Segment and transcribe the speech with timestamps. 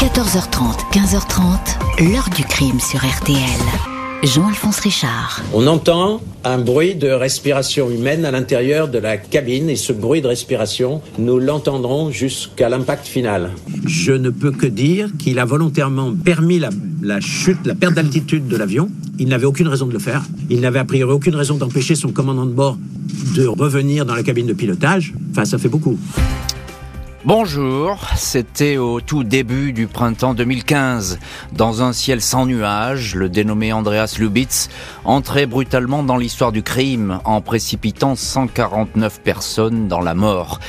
[0.00, 3.36] 14h30, 15h30, l'heure du crime sur RTL.
[4.22, 5.42] Jean-Alphonse Richard.
[5.52, 10.22] On entend un bruit de respiration humaine à l'intérieur de la cabine et ce bruit
[10.22, 13.50] de respiration, nous l'entendrons jusqu'à l'impact final.
[13.84, 16.70] Je ne peux que dire qu'il a volontairement permis la,
[17.02, 18.88] la chute, la perte d'altitude de l'avion.
[19.18, 20.22] Il n'avait aucune raison de le faire.
[20.48, 22.78] Il n'avait a priori aucune raison d'empêcher son commandant de bord
[23.36, 25.12] de revenir dans la cabine de pilotage.
[25.30, 25.98] Enfin, ça fait beaucoup.
[27.26, 31.18] Bonjour, c'était au tout début du printemps 2015.
[31.52, 34.70] Dans un ciel sans nuages, le dénommé Andreas Lubitz
[35.04, 40.60] entrait brutalement dans l'histoire du crime en précipitant 149 personnes dans la mort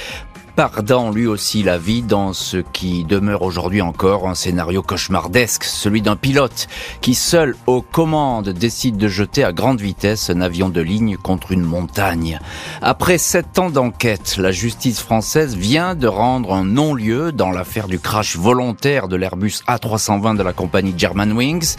[0.56, 6.02] pardant lui aussi la vie dans ce qui demeure aujourd'hui encore un scénario cauchemardesque, celui
[6.02, 6.68] d'un pilote
[7.02, 11.52] qui seul aux commandes décide de jeter à grande vitesse un avion de ligne contre
[11.52, 12.40] une montagne.
[12.82, 18.00] Après sept ans d'enquête, la justice française vient de rendre un non-lieu dans l'affaire du
[18.00, 21.76] crash volontaire de l'Airbus A320 de la compagnie Germanwings.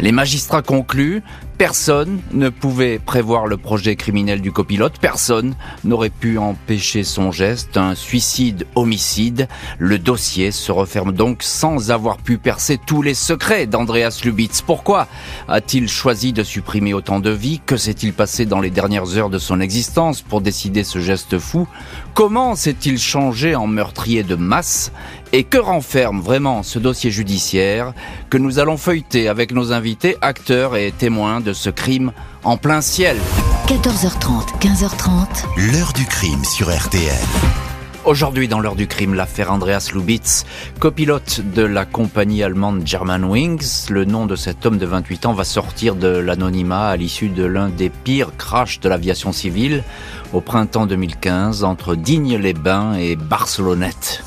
[0.00, 1.22] Les magistrats concluent
[1.56, 7.76] Personne ne pouvait prévoir le projet criminel du copilote, personne n'aurait pu empêcher son geste,
[7.76, 9.46] un suicide-homicide.
[9.78, 14.62] Le dossier se referme donc sans avoir pu percer tous les secrets d'Andreas Lubitz.
[14.62, 15.06] Pourquoi
[15.46, 17.60] a-t-il choisi de supprimer autant de vies?
[17.64, 21.68] Que s'est-il passé dans les dernières heures de son existence pour décider ce geste fou?
[22.14, 24.90] Comment s'est-il changé en meurtrier de masse?
[25.32, 27.92] Et que renferme vraiment ce dossier judiciaire
[28.30, 32.80] que nous allons feuilleter avec nos invités, acteurs et témoins de ce crime en plein
[32.80, 33.16] ciel
[33.68, 35.72] 14h30, 15h30.
[35.72, 37.14] L'heure du crime sur RTL.
[38.04, 40.44] Aujourd'hui, dans l'heure du crime, l'affaire Andreas Lubitz,
[40.78, 43.88] copilote de la compagnie allemande Germanwings.
[43.88, 47.44] Le nom de cet homme de 28 ans va sortir de l'anonymat à l'issue de
[47.44, 49.84] l'un des pires crashs de l'aviation civile
[50.32, 54.22] au printemps 2015 entre Digne-les-Bains et Barcelonnette.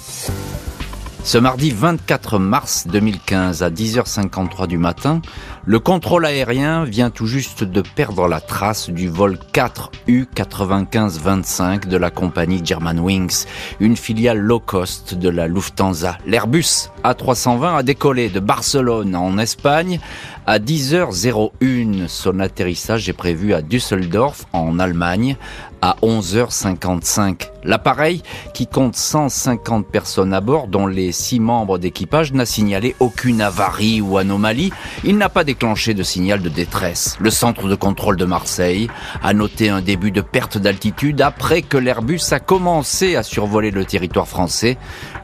[1.27, 5.21] Ce mardi 24 mars 2015 à 10h53 du matin,
[5.65, 11.97] le contrôle aérien vient tout juste de perdre la trace du vol 4 U9525 de
[11.97, 13.43] la compagnie Germanwings,
[13.81, 16.17] une filiale low cost de la Lufthansa.
[16.25, 19.99] L'Airbus A320 a décollé de Barcelone en Espagne
[20.45, 22.07] à 10h01.
[22.07, 25.35] Son atterrissage est prévu à Düsseldorf en Allemagne
[25.81, 27.49] à 11h55.
[27.63, 28.21] L'appareil,
[28.53, 33.99] qui compte 150 personnes à bord, dont les six membres d'équipage, n'a signalé aucune avarie
[33.99, 34.71] ou anomalie.
[35.03, 37.17] Il n'a pas déclenché de signal de détresse.
[37.19, 38.89] Le centre de contrôle de Marseille
[39.21, 43.85] a noté un début de perte d'altitude après que l'Airbus a commencé à survoler le
[43.85, 44.77] territoire français,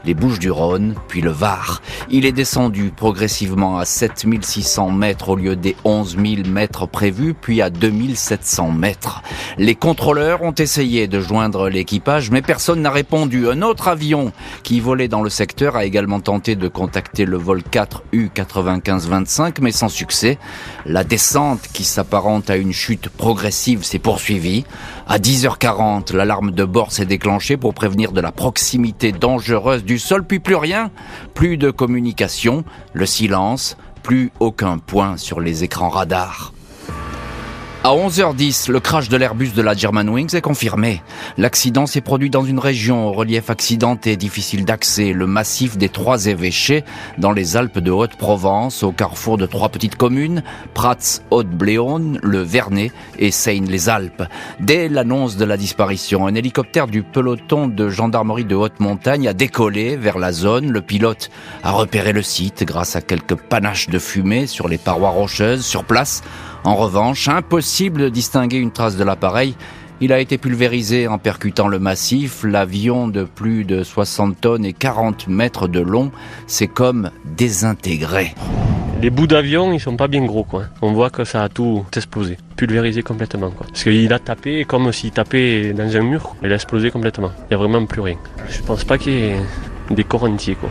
[0.04, 1.80] les Bouches du Rhône, puis le Var.
[2.10, 7.62] Il est descendu progressivement à 7600 mètres au lieu des 11 000 mètres prévus, puis
[7.62, 9.22] à 2700 mètres.
[9.56, 13.48] Les contrôleurs ont essayé de joindre l'équipage, mais personne n'a répondu.
[13.48, 14.32] Un autre avion
[14.62, 19.72] qui volait dans le secteur a également tenté de contacter le vol 4 U9525, mais
[19.72, 20.38] sans succès.
[20.86, 24.64] La descente, qui s'apparente à une chute progressive, s'est poursuivie.
[25.08, 30.24] À 10h40, l'alarme de bord s'est déclenchée pour prévenir de la proximité dangereuse du sol,
[30.24, 30.90] puis plus rien,
[31.34, 36.53] plus de communication, le silence, plus aucun point sur les écrans radars.
[37.86, 41.02] À 11h10, le crash de l'Airbus de la Germanwings est confirmé.
[41.36, 46.24] L'accident s'est produit dans une région au relief accidenté difficile d'accès, le massif des Trois
[46.24, 46.82] Évêchés,
[47.18, 50.42] dans les Alpes de Haute-Provence, au carrefour de trois petites communes,
[50.72, 54.22] Prats, Haute-Bléone, le Vernet et Seine-les-Alpes.
[54.60, 59.34] Dès l'annonce de la disparition, un hélicoptère du peloton de gendarmerie de haute montagne a
[59.34, 60.72] décollé vers la zone.
[60.72, 61.28] Le pilote
[61.62, 65.66] a repéré le site grâce à quelques panaches de fumée sur les parois rocheuses.
[65.66, 66.22] Sur place,
[66.64, 69.54] en revanche, impossible de distinguer une trace de l'appareil.
[70.00, 72.42] Il a été pulvérisé en percutant le massif.
[72.42, 76.10] L'avion de plus de 60 tonnes et 40 mètres de long
[76.46, 78.34] s'est comme désintégré.
[79.02, 80.64] Les bouts d'avion, ils sont pas bien gros, quoi.
[80.80, 83.66] On voit que ça a tout explosé, pulvérisé complètement, quoi.
[83.66, 86.34] Parce qu'il a tapé comme s'il tapait dans un mur.
[86.42, 87.30] Il a explosé complètement.
[87.42, 88.16] Il n'y a vraiment plus rien.
[88.48, 89.36] Je pense pas qu'il y ait
[89.90, 90.70] des corps entiers, quoi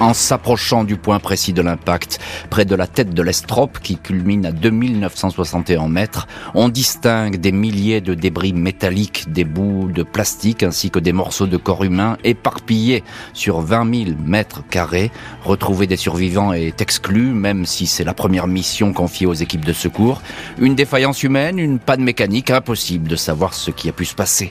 [0.00, 2.18] en s'approchant du point précis de l'impact,
[2.48, 8.00] près de la tête de l'estrope qui culmine à 2961 mètres, on distingue des milliers
[8.00, 13.04] de débris métalliques, des bouts de plastique ainsi que des morceaux de corps humain éparpillés
[13.34, 15.10] sur 20 000 mètres carrés.
[15.44, 19.72] Retrouver des survivants est exclu, même si c'est la première mission confiée aux équipes de
[19.72, 20.22] secours.
[20.58, 24.50] Une défaillance humaine, une panne mécanique, impossible de savoir ce qui a pu se passer.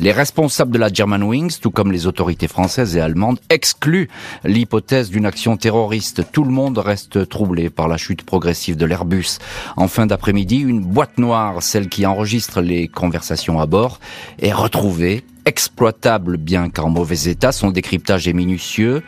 [0.00, 4.08] Les responsables de la Germanwings, tout comme les autorités françaises et allemandes, excluent
[4.44, 6.30] l'hypothèse d'une action terroriste.
[6.30, 9.38] Tout le monde reste troublé par la chute progressive de l'Airbus.
[9.76, 13.98] En fin d'après-midi, une boîte noire, celle qui enregistre les conversations à bord,
[14.38, 17.52] est retrouvée exploitable bien qu'en mauvais état.
[17.52, 19.02] Son décryptage est minutieux.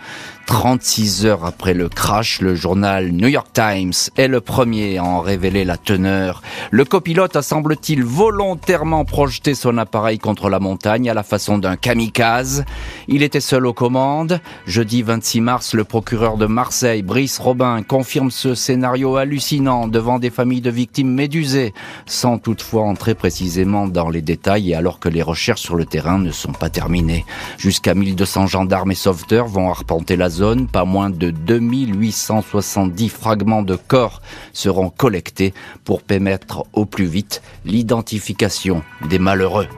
[0.46, 5.20] 36 heures après le crash, le journal New York Times est le premier à en
[5.20, 6.42] révéler la teneur.
[6.72, 11.76] Le copilote a semble-t-il volontairement projeté son appareil contre la montagne à la façon d'un
[11.76, 12.64] kamikaze.
[13.06, 14.40] Il était seul aux commandes.
[14.66, 20.30] Jeudi 26 mars, le procureur de Marseille, Brice Robin, confirme ce scénario hallucinant devant des
[20.30, 21.72] familles de victimes médusées,
[22.06, 26.18] sans toutefois entrer précisément dans les détails et alors que les recherches sur le terrain
[26.18, 27.24] ne sont pas terminées.
[27.58, 33.76] Jusqu'à 1200 gendarmes et sauveteurs vont arpenter la zone pas moins de 2870 fragments de
[33.76, 34.22] corps
[34.52, 35.54] seront collectés
[35.84, 39.68] pour permettre au plus vite l'identification des malheureux.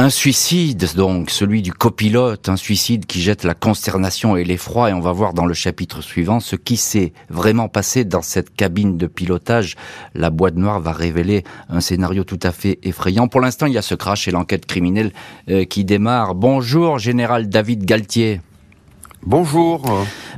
[0.00, 4.92] Un suicide, donc, celui du copilote, un suicide qui jette la consternation et l'effroi, et
[4.92, 8.96] on va voir dans le chapitre suivant ce qui s'est vraiment passé dans cette cabine
[8.96, 9.74] de pilotage.
[10.14, 13.26] La boîte noire va révéler un scénario tout à fait effrayant.
[13.26, 15.12] Pour l'instant, il y a ce crash et l'enquête criminelle
[15.50, 16.36] euh, qui démarre.
[16.36, 18.40] Bonjour, général David Galtier.
[19.26, 19.82] Bonjour.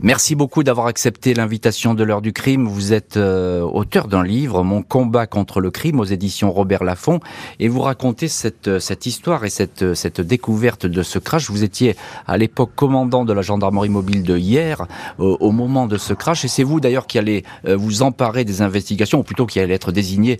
[0.02, 2.66] Merci beaucoup d'avoir accepté l'invitation de l'heure du crime.
[2.66, 7.20] Vous êtes euh, auteur d'un livre, Mon combat contre le crime, aux éditions Robert Laffont,
[7.58, 11.50] et vous racontez cette, euh, cette histoire et cette, euh, cette découverte de ce crash.
[11.50, 11.96] Vous étiez
[12.26, 14.86] à l'époque commandant de la gendarmerie mobile de hier,
[15.18, 19.18] au moment de ce crash, et c'est vous d'ailleurs qui allez vous emparer des investigations,
[19.18, 20.38] ou plutôt qui allez être désigné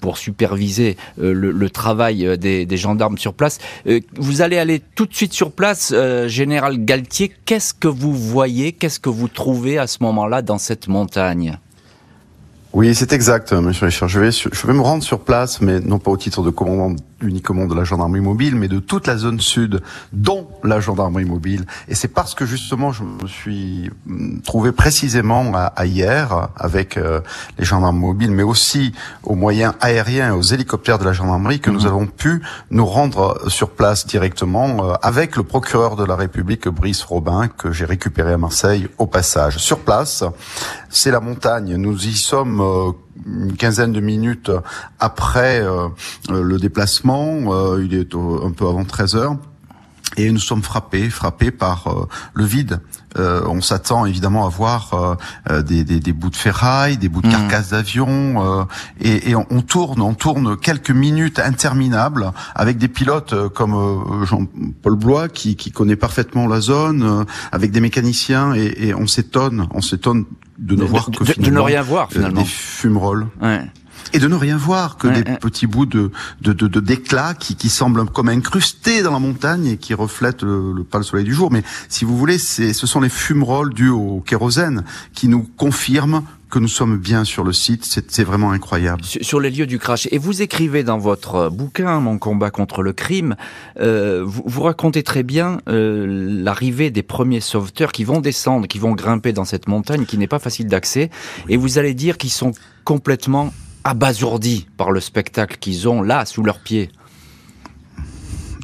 [0.00, 3.58] pour superviser le, le, travail des, des, gendarmes sur place.
[4.16, 5.94] Vous allez aller tout de suite sur place,
[6.26, 7.32] général Galtier.
[7.44, 11.58] Qu'est-ce que vous voyez Qu'est-ce que vous trouvez à ce moment-là dans cette montagne?
[12.72, 14.08] Oui, c'est exact, monsieur Richard.
[14.08, 16.94] Je vais, je vais me rendre sur place, mais non pas au titre de commandant
[17.20, 19.82] uniquement de la gendarmerie mobile, mais de toute la zone sud,
[20.12, 21.66] dont la gendarmerie mobile.
[21.88, 27.20] Et c'est parce que justement, je me suis hum, trouvé précisément à, hier avec euh,
[27.58, 28.92] les gendarmes mobiles, mais aussi
[29.22, 31.86] aux moyens aériens et aux hélicoptères de la gendarmerie que nous mhm.
[31.86, 37.02] avons pu nous rendre sur place directement euh, avec le procureur de la République, Brice
[37.02, 39.58] Robin, que j'ai récupéré à Marseille au passage.
[39.58, 40.24] Sur place,
[40.88, 41.76] c'est la montagne.
[41.76, 42.92] Nous y sommes euh,
[43.26, 44.50] une quinzaine de minutes
[44.98, 45.88] après euh,
[46.30, 47.78] euh, le déplacement.
[47.78, 49.36] il est un peu avant 13 heures.
[50.16, 52.80] Et nous sommes frappés, frappés par le vide.
[53.16, 55.18] on s'attend évidemment à voir
[55.64, 57.30] des, des, bouts de ferraille, des bouts de mmh.
[57.30, 58.66] carcasses d'avion,
[59.00, 65.28] et, et on, tourne, on tourne quelques minutes interminables avec des pilotes comme Jean-Paul Blois
[65.28, 70.24] qui, qui connaît parfaitement la zone, avec des mécaniciens, et, et on s'étonne, on s'étonne
[70.58, 72.42] de ne voir que de, ne rien voir finalement.
[72.42, 73.26] Des fumerolles.
[73.40, 73.60] Ouais.
[74.12, 76.10] Et de ne rien voir que des petits bouts de
[76.40, 80.82] de de d'éclat qui qui semblent comme incrustés dans la montagne et qui reflètent le,
[80.82, 81.50] pas le soleil du jour.
[81.52, 86.22] Mais si vous voulez, c'est ce sont les fumerolles dues au kérosène qui nous confirment
[86.50, 87.84] que nous sommes bien sur le site.
[88.08, 89.02] C'est vraiment incroyable.
[89.04, 90.08] Sur les lieux du crash.
[90.10, 93.36] Et vous écrivez dans votre bouquin, Mon combat contre le crime,
[93.80, 96.06] euh, vous, vous, racontez très bien euh,
[96.42, 100.26] l'arrivée des premiers sauveteurs qui vont descendre, qui vont grimper dans cette montagne qui n'est
[100.26, 101.10] pas facile d'accès.
[101.48, 102.52] Et vous allez dire qu'ils sont
[102.84, 103.52] complètement
[103.84, 106.90] abasourdis par le spectacle qu'ils ont là sous leurs pieds.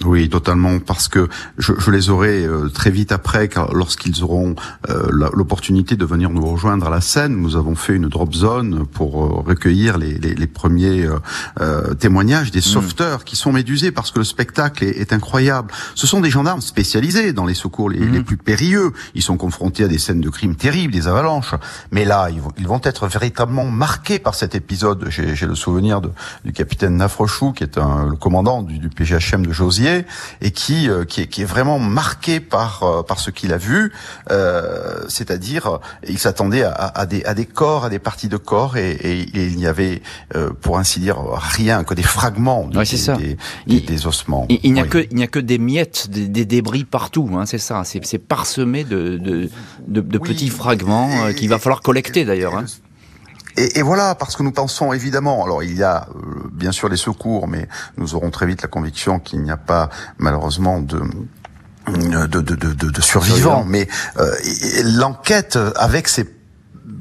[0.05, 1.29] Oui, totalement, parce que
[1.59, 4.55] je, je les aurai euh, très vite après, lorsqu'ils auront
[4.91, 7.37] euh, l'opportunité de venir nous rejoindre à la scène.
[7.37, 11.09] Nous avons fait une drop zone pour euh, recueillir les, les, les premiers
[11.99, 12.63] témoignages des mm.
[12.63, 15.73] sauveteurs qui sont médusés, parce que le spectacle est, est, incroyable.
[15.95, 18.25] Ce sont des gendarmes spécialisés dans les secours les, les, mm.
[18.25, 18.93] plus périlleux.
[19.15, 21.55] Ils sont confrontés à des scènes de crimes terribles, des avalanches.
[21.93, 25.07] Mais là, ils vont, ils vont être véritablement marqués par cet épisode.
[25.09, 26.11] J'ai le souvenir de,
[26.45, 29.94] du capitaine Nafrochou, qui est un, le commandant du, du PGHM de Josier,
[30.41, 33.59] et qui euh, qui est, qui est vraiment marqué par euh, par ce qu'il a
[33.59, 33.93] vu,
[34.31, 38.77] euh, c'est-à-dire il s'attendait à, à, des à des corps, à des parties de corps,
[38.77, 40.03] et, et, il n'y avait
[40.61, 43.37] pour ainsi dire rien que des fragments des,
[43.67, 44.47] des, des, ossements.
[44.49, 47.59] Il, n'y a que il n'y a que des miettes, des, débris partout, hein, c'est
[47.59, 47.83] ça.
[47.85, 49.51] C'est parsemé de de,
[49.87, 52.57] de, de petits fragments qu'il va falloir collecter d'ailleurs.
[52.57, 52.65] Hein.
[53.57, 56.89] Et, et, voilà, parce que nous pensons évidemment, alors il y a euh, bien sûr
[56.89, 61.03] les secours, mais nous aurons très vite la conviction qu'il n'y a pas malheureusement de
[61.87, 63.87] de, de, de, de survivants, mais
[64.19, 64.35] euh,
[64.85, 66.25] l'enquête avec ces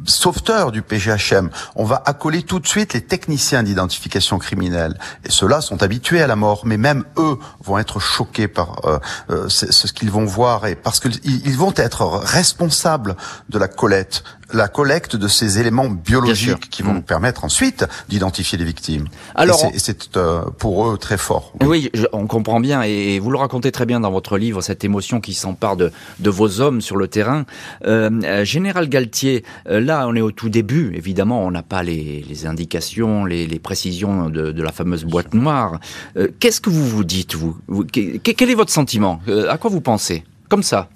[0.06, 1.50] sauveteurs du PGHM.
[1.76, 4.98] On va accoler tout de suite les techniciens d'identification criminelle.
[5.26, 9.00] Et ceux-là sont habitués à la mort, mais même eux vont être choqués par euh,
[9.30, 13.16] euh ce, qu'ils vont voir et parce qu'ils vont être responsables
[13.50, 16.96] de la collecte, la collecte de ces éléments biologiques qui vont mm.
[16.96, 19.06] nous permettre ensuite d'identifier les victimes.
[19.36, 21.54] Alors, c'est euh, pour eux très fort.
[21.62, 25.22] Oui, on comprend bien et vous le racontez très bien dans votre livre cette émotion
[25.22, 27.46] qui s'empare de, de vos hommes sur le terrain.
[27.86, 30.94] Euh, Général Galtier, là on est au tout début.
[30.96, 35.80] Évidemment, on n'a pas les, indications, les, précisions de, la fameuse boîte noire.
[36.18, 37.58] Euh, qu'est-ce que vous vous dites, vous,
[37.92, 39.22] Quel est votre sentiment?
[39.28, 40.24] Euh, À quoi vous pensez?
[40.50, 40.90] Comme ça.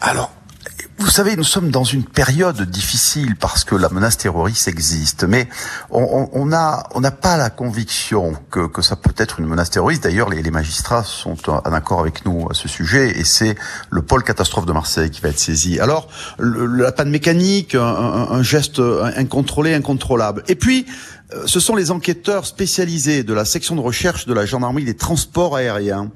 [0.00, 0.32] Alors,
[1.00, 5.48] vous savez, nous sommes dans une période difficile parce que la menace terroriste existe, mais
[5.90, 10.02] on n'a pas la conviction que, que ça peut être une menace terroriste.
[10.02, 13.56] D'ailleurs, les, magistrats sont en accord avec nous à ce sujet, et c'est
[13.88, 15.80] le pôle catastrophe de Marseille qui va être saisi.
[15.80, 18.80] Alors, le, la panne mécanique, un, un geste
[19.16, 20.86] incontrôlé, incontrôlable, et puis
[21.46, 25.56] ce sont les enquêteurs spécialisés de la section de recherche de la gendarmerie des transports
[25.56, 26.10] aériens.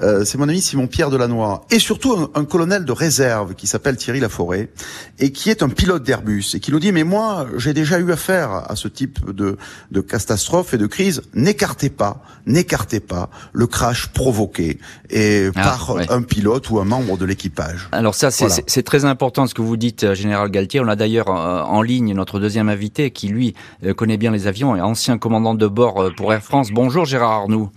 [0.00, 3.96] Euh, c'est mon ami Simon Pierre Delannoy et surtout un, colonel de réserve qui s'appelle
[3.96, 4.70] Thierry Laforêt
[5.18, 8.10] et qui est un pilote d'Airbus et qui nous dit mais moi j'ai déjà eu
[8.12, 9.56] affaire à ce type de,
[9.90, 11.22] de catastrophe et de crise.
[11.34, 14.78] N'écartez pas, n'écartez pas le crash provoqué
[15.10, 17.88] et ah, par un pilote ou un membre de l'équipage.
[17.92, 20.80] Alors ça c'est très important ce que vous dites, euh, général Galtier.
[20.80, 23.54] On a d'ailleurs en ligne notre deuxième invité qui lui
[23.96, 26.70] connaît bien les avions et ancien commandant de bord euh, pour Air France.
[26.70, 27.70] Bonjour Gérard Arnoux.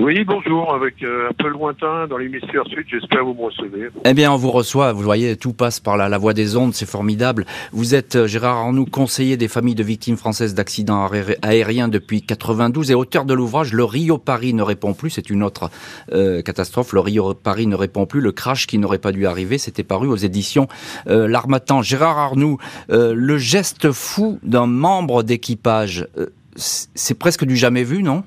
[0.00, 3.90] Oui, bonjour, avec euh, un peu lointain dans l'hémisphère sud, j'espère vous me recevez.
[4.06, 6.72] Eh bien, on vous reçoit, vous voyez, tout passe par la, la voie des ondes,
[6.72, 7.44] c'est formidable.
[7.72, 11.06] Vous êtes, euh, Gérard Arnoux, conseiller des familles de victimes françaises d'accidents
[11.42, 15.42] aériens depuis 92 et auteur de l'ouvrage Le Rio Paris ne répond plus, c'est une
[15.42, 15.70] autre
[16.44, 19.82] catastrophe, Le Rio Paris ne répond plus, le crash qui n'aurait pas dû arriver, c'était
[19.82, 20.66] paru aux éditions
[21.06, 21.82] L'Armatan.
[21.82, 26.06] Gérard Arnoux, le geste fou d'un membre d'équipage,
[26.56, 28.24] c'est presque du jamais vu, non?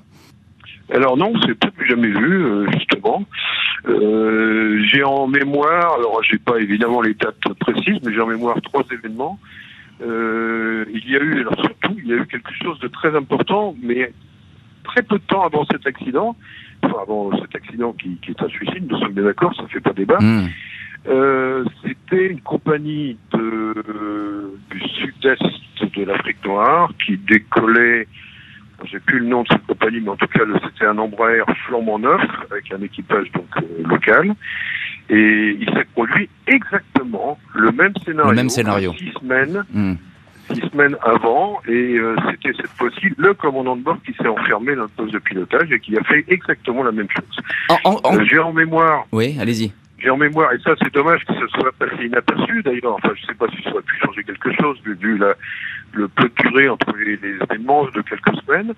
[0.94, 3.24] Alors non, c'est peut-être jamais vu, euh, justement.
[3.86, 8.60] Euh, j'ai en mémoire, alors j'ai pas évidemment les dates précises, mais j'ai en mémoire
[8.62, 9.38] trois événements.
[10.02, 13.14] Euh, il y a eu, alors surtout, il y a eu quelque chose de très
[13.14, 14.12] important, mais
[14.84, 16.36] très peu de temps avant cet accident,
[16.82, 19.80] enfin avant cet accident qui, est un suicide, nous sommes bien d'accord, ça ne fait
[19.80, 20.18] pas débat.
[20.20, 20.48] Hmm.
[21.84, 25.42] C'était une compagnie de, du sud-est
[25.94, 28.06] de l'Afrique noire qui décollait
[28.84, 31.98] j'ai plus le nom de cette compagnie, mais en tout cas, c'était un Embraer flambant
[31.98, 34.34] neuf avec un équipage donc euh, local.
[35.10, 38.30] Et il s'est produit exactement le même scénario.
[38.30, 38.92] Le même scénario.
[38.94, 39.64] Six semaines.
[39.72, 39.94] Hmm.
[40.52, 44.74] Six semaines avant, et euh, c'était cette fois-ci le commandant de bord qui s'est enfermé
[44.74, 47.78] dans le poste de pilotage et qui a fait exactement la même chose.
[47.86, 49.06] Euh, j'ai en mémoire.
[49.10, 49.72] Oui, allez-y.
[50.04, 53.24] J'ai en mémoire, et ça c'est dommage que ça soit passé inaperçu d'ailleurs, enfin je
[53.24, 55.32] sais pas si ça aurait pu changer quelque chose vu la,
[55.92, 58.74] le peu de durée entre les, événements de quelques semaines.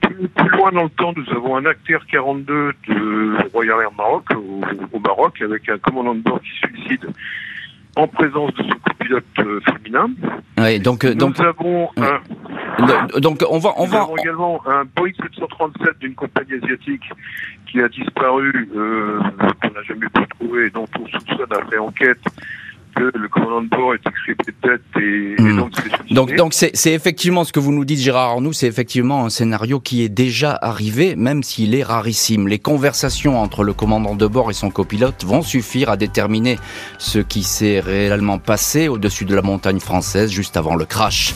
[0.00, 4.98] Plus, loin dans le temps, nous avons un acteur 42 de Royal Air Maroc, au,
[4.98, 7.06] Maroc, avec un commandant de bord qui suicide
[7.96, 10.08] en présence de son copilote euh, féminin.
[10.58, 12.20] Oui, donc, nous donc, avons un,
[13.20, 17.02] donc on va, on nous avons également un Boeing 737 d'une compagnie asiatique
[17.66, 19.20] qui a disparu, euh,
[19.62, 22.20] qu'on n'a jamais pu trouver, dont on soupçonne après enquête
[22.96, 25.56] le commandant de bord est de tête et, hmm.
[25.56, 29.24] donc c'est donc donc c'est effectivement ce que vous nous dites Gérard Arnoux, c'est effectivement
[29.24, 32.48] un scénario qui est déjà arrivé, même s'il est rarissime.
[32.48, 36.58] Les conversations entre le commandant de bord et son copilote vont suffire à déterminer
[36.98, 41.34] ce qui s'est réellement passé au-dessus de la montagne française juste avant le crash.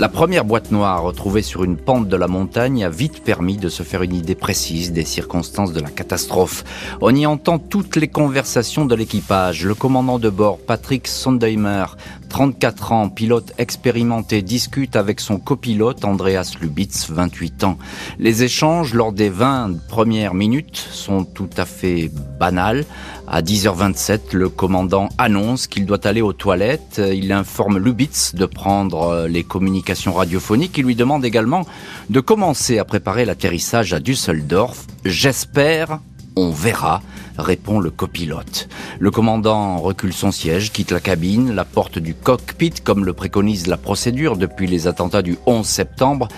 [0.00, 3.68] La première boîte noire retrouvée sur une pente de la montagne a vite permis de
[3.68, 6.64] se faire une idée précise des circonstances de la catastrophe.
[7.02, 9.66] On y entend toutes les conversations de l'équipage.
[9.66, 11.84] Le commandant de bord, Patrick Sondheimer,
[12.30, 17.76] 34 ans, pilote expérimenté, discute avec son copilote, Andreas Lubitz, 28 ans.
[18.18, 22.86] Les échanges lors des 20 premières minutes sont tout à fait banals.
[23.32, 27.00] À 10h27, le commandant annonce qu'il doit aller aux toilettes.
[27.14, 30.76] Il informe Lubitz de prendre les communications radiophoniques.
[30.78, 31.64] Il lui demande également
[32.08, 34.84] de commencer à préparer l'atterrissage à Düsseldorf.
[35.04, 36.00] J'espère,
[36.34, 37.02] on verra,
[37.40, 38.68] répond le copilote.
[38.98, 43.66] Le commandant recule son siège, quitte la cabine, la porte du cockpit, comme le préconise
[43.66, 46.28] la procédure depuis les attentats du 11 septembre,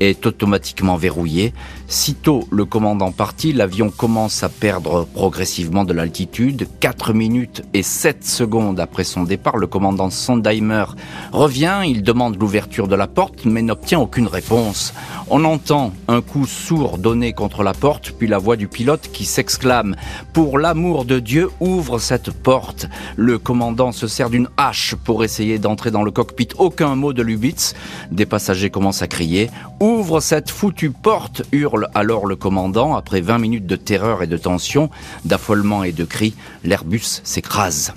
[0.00, 1.52] est automatiquement verrouillé.
[1.88, 6.68] Sitôt le commandant parti, l'avion commence à perdre progressivement de l'altitude.
[6.80, 10.84] 4 minutes et 7 secondes après son départ, le commandant Sondheimer
[11.32, 14.92] revient, il demande l'ouverture de la porte mais n'obtient aucune réponse.
[15.30, 19.24] On entend un coup sourd donné contre la porte, puis la voix du pilote qui
[19.24, 19.92] s'exclame⁇
[20.32, 22.84] Pour l'amour de Dieu, ouvre cette porte!⁇
[23.16, 26.48] Le commandant se sert d'une hache pour essayer d'entrer dans le cockpit.
[26.56, 27.74] Aucun mot de Lubitz.
[28.10, 29.46] Des passagers commencent à crier⁇
[29.80, 32.94] Ouvre cette foutue porte hurle alors le commandant.
[32.94, 34.88] Après 20 minutes de terreur et de tension,
[35.26, 37.92] d'affolement et de cris, l'Airbus s'écrase.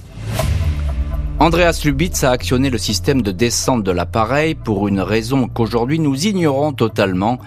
[1.41, 6.27] Andreas Lubitz a actionné le système de descente de l'appareil pour une raison qu'aujourd'hui nous
[6.27, 7.39] ignorons totalement,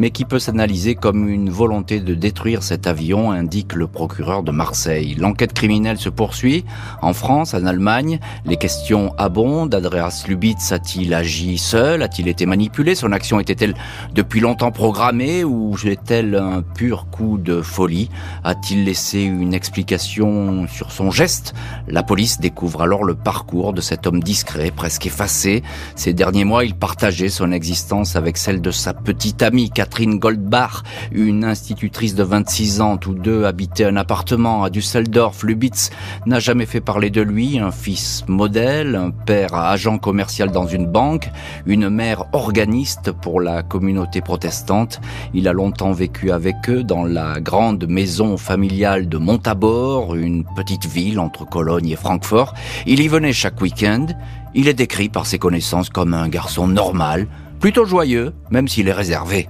[0.00, 4.50] mais qui peut s'analyser comme une volonté de détruire cet avion, indique le procureur de
[4.50, 5.14] Marseille.
[5.14, 6.64] L'enquête criminelle se poursuit.
[7.02, 9.74] En France, en Allemagne, les questions abondent.
[9.74, 12.02] Andreas Lubitz a-t-il agi seul?
[12.02, 12.94] A-t-il été manipulé?
[12.94, 13.74] Son action était-elle
[14.14, 18.08] depuis longtemps programmée ou est-elle un pur coup de folie?
[18.42, 21.52] A-t-il laissé une explication sur son geste?
[21.88, 25.62] La police découvre alors le parcours de cet homme discret, presque effacé.
[25.94, 29.68] Ces derniers mois, il partageait son existence avec celle de sa petite amie
[29.98, 30.82] Goldbach,
[31.12, 32.96] une institutrice de 26 ans.
[32.96, 35.44] Tous deux habitaient un appartement à Düsseldorf.
[35.44, 35.90] Lubitz
[36.26, 40.86] n'a jamais fait parler de lui, un fils modèle, un père agent commercial dans une
[40.86, 41.30] banque,
[41.66, 45.00] une mère organiste pour la communauté protestante.
[45.34, 50.86] Il a longtemps vécu avec eux dans la grande maison familiale de Montabor, une petite
[50.86, 52.54] ville entre Cologne et Francfort.
[52.86, 54.06] Il y venait chaque week-end.
[54.54, 57.26] Il est décrit par ses connaissances comme un garçon normal,
[57.60, 59.48] plutôt joyeux, même s'il est réservé.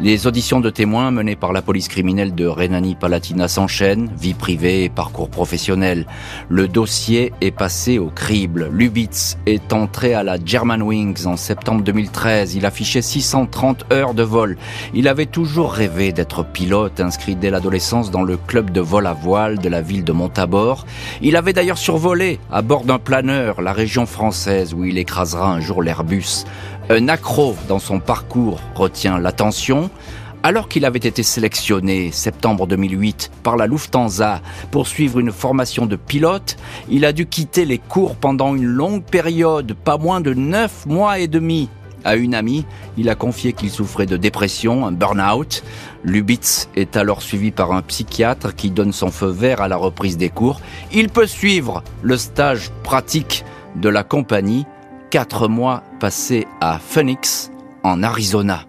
[0.00, 4.88] Les auditions de témoins menées par la police criminelle de Rhénanie-Palatinat s'enchaînent, vie privée et
[4.88, 6.06] parcours professionnel.
[6.48, 8.68] Le dossier est passé au crible.
[8.72, 12.56] Lubitz est entré à la Germanwings en septembre 2013.
[12.56, 14.56] Il affichait 630 heures de vol.
[14.94, 19.12] Il avait toujours rêvé d'être pilote, inscrit dès l'adolescence dans le club de vol à
[19.12, 20.86] voile de la ville de Montabor.
[21.22, 25.60] Il avait d'ailleurs survolé, à bord d'un planeur, la région française où il écrasera un
[25.60, 26.46] jour l'Airbus.
[26.90, 29.88] Un accro dans son parcours retient l'attention.
[30.42, 35.96] Alors qu'il avait été sélectionné, septembre 2008, par la Lufthansa pour suivre une formation de
[35.96, 36.56] pilote,
[36.90, 41.18] il a dû quitter les cours pendant une longue période, pas moins de neuf mois
[41.18, 41.70] et demi.
[42.04, 42.66] À une amie,
[42.98, 45.64] il a confié qu'il souffrait de dépression, un burn-out.
[46.04, 50.18] Lubitz est alors suivi par un psychiatre qui donne son feu vert à la reprise
[50.18, 50.60] des cours.
[50.92, 53.42] Il peut suivre le stage pratique
[53.76, 54.66] de la compagnie
[55.14, 55.84] quatre mois
[56.60, 57.50] à Phoenix,
[57.82, 58.66] en Arizona.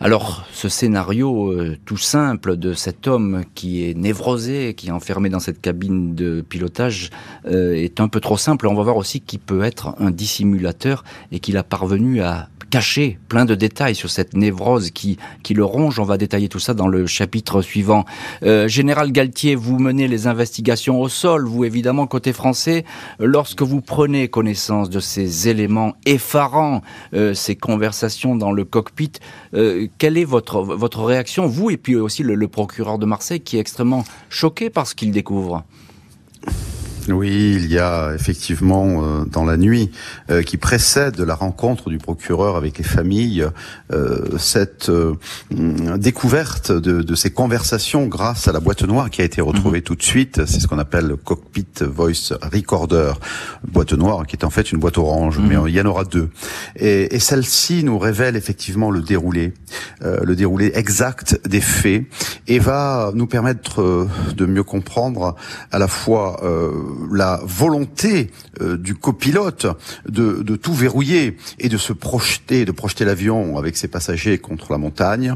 [0.00, 5.28] Alors, ce scénario euh, tout simple de cet homme qui est névrosé, qui est enfermé
[5.28, 7.10] dans cette cabine de pilotage,
[7.46, 8.68] euh, est un peu trop simple.
[8.68, 13.18] On va voir aussi qu'il peut être un dissimulateur et qu'il a parvenu à caché
[13.28, 15.98] plein de détails sur cette névrose qui, qui le ronge.
[15.98, 18.04] On va détailler tout ça dans le chapitre suivant.
[18.42, 22.84] Euh, Général Galtier, vous menez les investigations au sol, vous évidemment côté français.
[23.18, 26.82] Lorsque vous prenez connaissance de ces éléments effarants,
[27.14, 29.12] euh, ces conversations dans le cockpit,
[29.54, 33.40] euh, quelle est votre, votre réaction, vous et puis aussi le, le procureur de Marseille
[33.40, 35.64] qui est extrêmement choqué par ce qu'il découvre?
[37.12, 39.90] Oui, il y a effectivement euh, dans la nuit
[40.30, 43.46] euh, qui précède la rencontre du procureur avec les familles
[43.92, 44.90] euh, cette
[45.50, 49.84] découverte de, ces conversations grâce à la boîte noire qui a été retrouvée mhm.
[49.84, 50.46] tout de suite.
[50.46, 53.12] C'est ce qu'on appelle le cockpit voice recorder,
[53.66, 55.68] boîte noire qui est en fait une boîte orange, mais mhm.
[55.68, 56.30] il y en aura deux.
[56.76, 59.54] Et, et celle-ci nous révèle effectivement le déroulé,
[60.00, 62.04] le déroulé exact des faits
[62.46, 65.34] et va nous permettre de mieux comprendre
[65.72, 66.40] à la fois
[67.12, 68.30] la volonté
[68.60, 69.66] euh, du copilote
[70.08, 74.72] de, de, tout verrouiller et de se projeter, de projeter l'avion avec ses passagers contre
[74.72, 75.34] la montagne,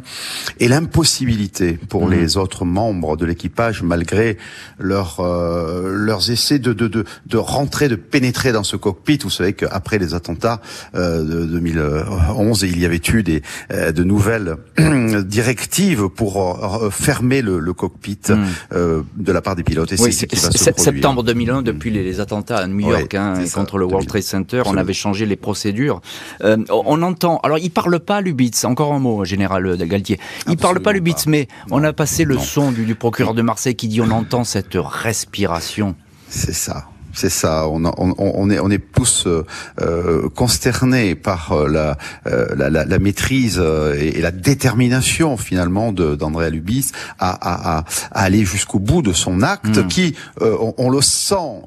[0.61, 2.11] et l'impossibilité pour mmh.
[2.12, 4.38] les autres membres de l'équipage, malgré
[4.79, 9.18] leur, euh, leurs essais de, de, de, de, rentrer, de pénétrer dans ce cockpit.
[9.22, 10.61] Vous savez qu'après les attentats
[10.94, 14.57] euh, de 2011, il y avait eu des, de nouvelles
[15.27, 18.75] directives pour fermer le, le cockpit mmh.
[19.16, 19.92] de la part des pilotes.
[19.92, 23.34] Et c'est ce qui va se Septembre 2001 depuis les, attentats à New York hein,
[23.54, 24.62] contre le World Trade Center.
[24.66, 26.00] On avait changé les procédures.
[26.42, 27.38] Euh, on entend.
[27.42, 28.64] Alors, il parle pas Lubitz.
[28.64, 30.18] Encore un mot, général euh, Galtier.
[30.48, 33.74] Il parle pas Lubitz, mais on a passé le son du, du procureur de Marseille
[33.74, 35.94] qui dit on entend cette respiration.
[36.28, 36.91] C'est ça.
[37.12, 37.68] C'est ça.
[37.68, 39.44] On, on, on, est, on est tous euh,
[39.81, 43.62] euh consternés par euh, la, la, maîtrise
[43.98, 49.79] et, la détermination finalement d'André Lubis à, à, à, aller jusqu'au bout de son acte,
[49.79, 49.87] hmm.
[49.88, 51.62] qui, on, on, le sent,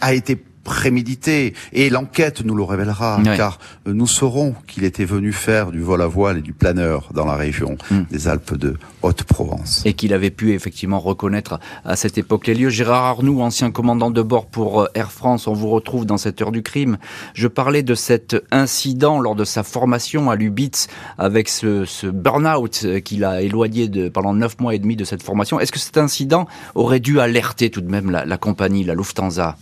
[0.00, 5.70] a été prémédité et l'enquête nous le révélera car nous saurons qu'il était venu faire
[5.70, 8.02] du vol à voile et du planeur dans la région hmm.
[8.10, 9.82] des Alpes de Haute-Provence.
[9.86, 12.68] Et qu'il avait pu effectivement reconnaître à cette époque les lieux.
[12.68, 16.42] Gérard Arnoux, ancien commandant de bord pour euh, Air France, on vous retrouve dans cette
[16.42, 16.98] heure du crime.
[17.32, 22.82] Je parlais de cet incident lors de sa formation à Lubitz avec ce, ce burn-out
[22.84, 25.58] euh, qu'il a éloigné de, pendant neuf mois et demi de cette formation.
[25.60, 29.56] Est-ce que cet incident aurait dû alerter tout de même la, la compagnie, la Lufthansa?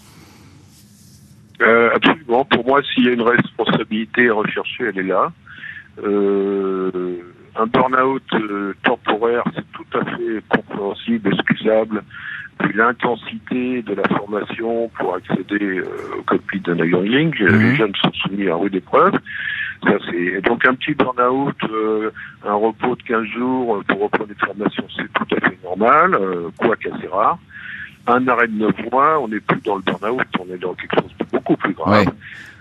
[1.63, 2.45] Euh, absolument.
[2.45, 5.33] Pour moi, s'il y a une responsabilité recherchée, elle est là.
[6.05, 7.21] Euh,
[7.59, 12.03] un burn-out euh, temporaire, c'est tout à fait compréhensible, excusable.
[12.59, 15.83] Puis l'intensité de la formation pour accéder
[16.19, 17.33] au cockpit d'un avion mhm.
[17.39, 19.13] les jeunes sont soumis à rude épreuve.
[19.85, 22.11] Ça, c'est donc un petit burn-out, euh,
[22.45, 26.49] un repos de 15 jours pour reprendre des formations, c'est tout à fait normal, euh,
[26.57, 27.39] quoique assez rare.
[28.07, 31.01] Un arrêt de 9 mois, on n'est plus dans le burn-out, on est dans quelque
[31.01, 32.07] chose de beaucoup plus grave.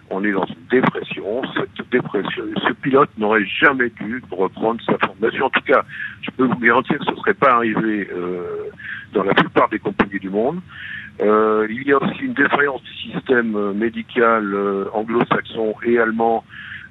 [0.10, 1.41] On est dans une dépression.
[1.55, 5.45] Cette dépression, ce pilote n'aurait jamais dû reprendre sa formation.
[5.45, 5.84] En tout cas,
[6.21, 8.69] je peux vous garantir que ce ne serait pas arrivé euh,
[9.13, 10.62] dans la plupart des compagnies du monde.
[11.21, 16.43] Euh, il y a aussi une défaillance du système euh, médical euh, anglo-saxon et allemand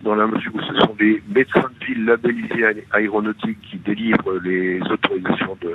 [0.03, 4.81] dans la mesure où ce sont des médecins de ville labellisés aéronautiques qui délivrent les
[4.91, 5.73] autorisations de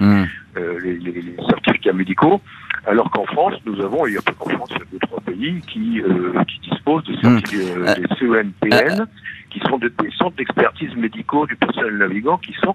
[0.00, 0.24] Hmm.
[0.56, 2.40] euh, les, les- les certificats médicaux,
[2.86, 4.98] alors qu'en France, nous avons, il y a pas qu'en France, il y a deux
[5.00, 7.82] trois pays qui, euh, qui disposent de certificats, Hmm.
[7.86, 9.06] euh, des CENPN,
[9.50, 12.74] qui sont des, des centres d'expertise médicaux du personnel navigant, qui sont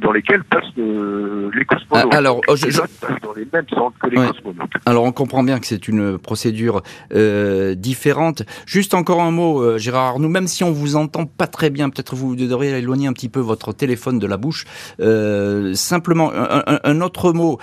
[0.00, 2.08] dans lesquels passent euh, les cosmonautes.
[2.12, 4.28] Ah, alors, oh, je- je- passent dans les mêmes centres que les Ouais.
[4.28, 4.72] cosmonautes.
[4.86, 8.42] Alors on comprend bien que c'est une procédure euh, différente.
[8.66, 11.90] Juste encore un mot, euh, Gérard Arnoux, même si on vous entend pas très bien,
[11.90, 14.64] peut-être vous devriez éloigner un petit peu votre téléphone de la bouche.
[15.00, 17.58] Euh, simplement, un, un- un autre mot.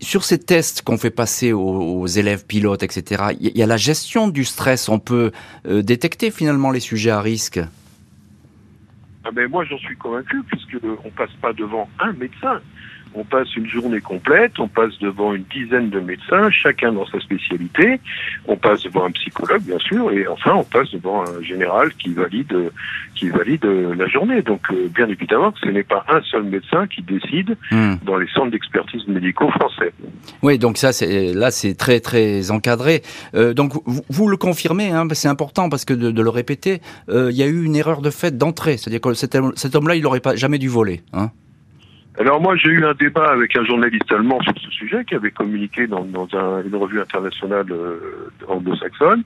[0.00, 4.28] Sur ces tests qu'on fait passer aux, élèves pilotes, etc., il y, a la gestion
[4.28, 4.88] du stress.
[4.88, 5.30] On peut
[5.66, 7.60] euh, détecter finalement les sujets à risque.
[9.22, 12.60] Ah ben moi j'en suis convaincu puisque on passe pas devant un médecin.
[13.14, 17.18] On passe une journée complète, on passe devant une dizaine de médecins, chacun dans sa
[17.20, 18.00] spécialité.
[18.46, 22.12] On passe devant un psychologue, bien sûr, et enfin on passe devant un général qui
[22.14, 22.70] valide, euh,
[23.14, 24.42] qui valide la journée.
[24.42, 27.94] Donc, euh, bien évidemment, ce n'est pas un seul médecin qui décide Hmm.
[28.04, 29.92] dans les centres d'expertise médicaux français.
[30.42, 33.02] Oui, donc ça, c'est là, c'est très très encadré.
[33.34, 36.80] Euh, donc vous, vous le confirmez, hein, c'est important parce que de, de le répéter,
[37.08, 39.74] euh, il y a eu une erreur de fait d'entrée, c'est-à-dire que cet, homme- cet
[39.74, 41.02] homme-là, il n'aurait pas jamais dû voler.
[41.12, 41.30] Hein.
[42.18, 45.30] Alors moi j'ai eu un débat avec un journaliste allemand sur ce sujet qui avait
[45.30, 49.22] communiqué dans, dans un- une revue internationale euh, anglo-saxonne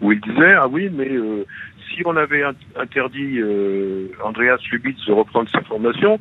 [0.00, 1.44] où il disait ah oui mais euh,
[1.90, 6.20] si on avait int- interdit euh, Andreas Lubitz de reprendre sa formation,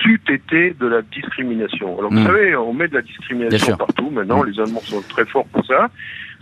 [0.00, 1.98] c'eût été de la discrimination.
[1.98, 4.10] Alors vous savez, on met de la discrimination partout.
[4.10, 4.48] Maintenant, Mm.
[4.48, 5.90] les Allemands sont très forts pour ça.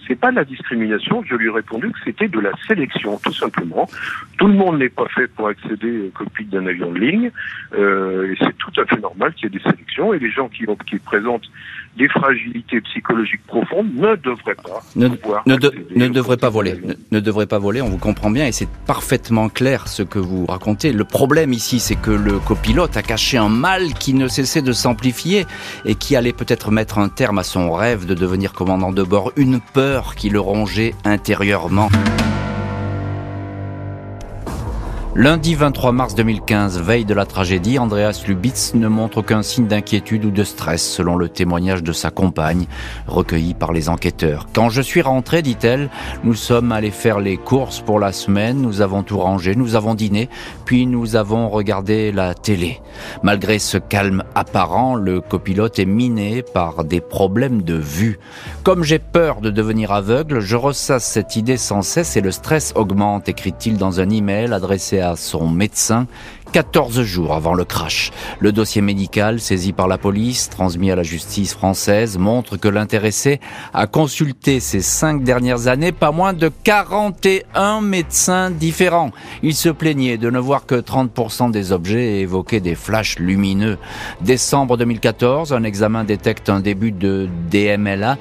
[0.08, 1.22] C'est pas de la discrimination.
[1.28, 3.88] Je lui ai répondu que c'était de la sélection, tout simplement.
[4.38, 7.30] Tout le monde n'est pas fait pour accéder au cockpit d'un avion de ligne,
[7.76, 10.14] euh, et c'est tout à fait normal qu'il y ait des sélections.
[10.14, 11.48] Et les gens qui, ont- qui présentent
[11.96, 16.36] des fragilités psychologiques profondes ne devraient pas Ne- pouvoir Ne, de- accéder ne au devrait
[16.36, 19.88] pas voler, ne, ne devrait pas voler, on vous comprend bien et c'est parfaitement clair
[19.88, 20.92] ce que vous racontez.
[20.92, 24.72] Le problème ici, c'est que le copilote a caché un mal qui ne cessait de
[24.72, 25.46] s'amplifier
[25.86, 29.32] et qui allait peut-être mettre un terme à son rêve de devenir commandant de bord,
[29.36, 31.88] une peur qui le rongeait intérieurement.
[35.18, 40.26] Lundi 23 mars 2015, veille de la tragédie, Andreas Lubitz ne montre aucun signe d'inquiétude
[40.26, 42.66] ou de stress selon le témoignage de sa compagne,
[43.06, 44.46] recueilli par les enquêteurs.
[44.52, 45.88] Quand je suis rentré, dit-elle,
[46.22, 49.94] nous sommes allés faire les courses pour la semaine, nous avons tout rangé, nous avons
[49.94, 50.28] dîné,
[50.66, 52.82] puis nous avons regardé la télé.
[53.22, 58.18] Malgré ce calme apparent, le copilote est miné par des problèmes de vue.
[58.64, 62.74] Comme j'ai peur de devenir aveugle, je ressasse cette idée sans cesse et le stress
[62.76, 66.06] augmente, écrit-il dans un email adressé à son médecin
[66.52, 68.12] 14 jours avant le crash.
[68.40, 73.40] Le dossier médical saisi par la police, transmis à la justice française, montre que l'intéressé
[73.74, 79.10] a consulté ces cinq dernières années pas moins de 41 médecins différents.
[79.42, 83.76] Il se plaignait de ne voir que 30% des objets et évoquait des flashs lumineux.
[84.22, 88.16] Décembre 2014, un examen détecte un début de DMLA,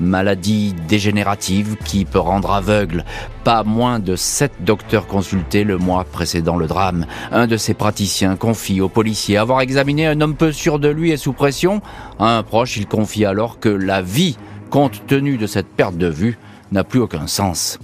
[0.00, 3.04] maladie dégénérative qui peut rendre aveugle.
[3.44, 7.06] Pas moins de sept docteurs consultés le mois précédant le drame.
[7.30, 11.10] Un de ces praticiens confie au policier avoir examiné un homme peu sûr de lui
[11.10, 11.82] et sous pression.
[12.18, 14.36] À un proche, il confie alors que la vie,
[14.70, 16.38] compte tenu de cette perte de vue,
[16.72, 17.78] n'a plus aucun sens.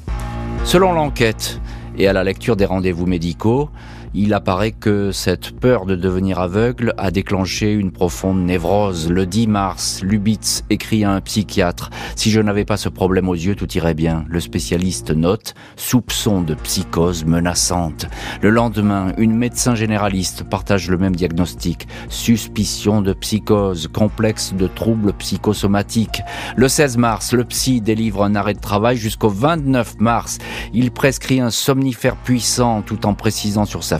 [0.65, 1.61] Selon l'enquête
[1.99, 3.71] et à la lecture des rendez-vous médicaux,
[4.15, 9.11] il apparaît que cette peur de devenir aveugle a déclenché une profonde névrose.
[9.11, 13.35] Le 10 mars, Lubitz écrit à un psychiatre Si je n'avais pas ce problème aux
[13.35, 14.25] yeux, tout irait bien.
[14.29, 18.07] Le spécialiste note soupçon de psychose menaçante.
[18.43, 25.13] Le lendemain, une médecin généraliste partage le même diagnostic suspicion de psychose, complexe de troubles
[25.15, 26.23] psychosomatiques.
[26.57, 30.39] Le 16 mars, le psy délivre un arrêt de travail jusqu'au 29 mars.
[30.73, 33.99] Il prescrit un somnifère puissant tout en précisant sur sa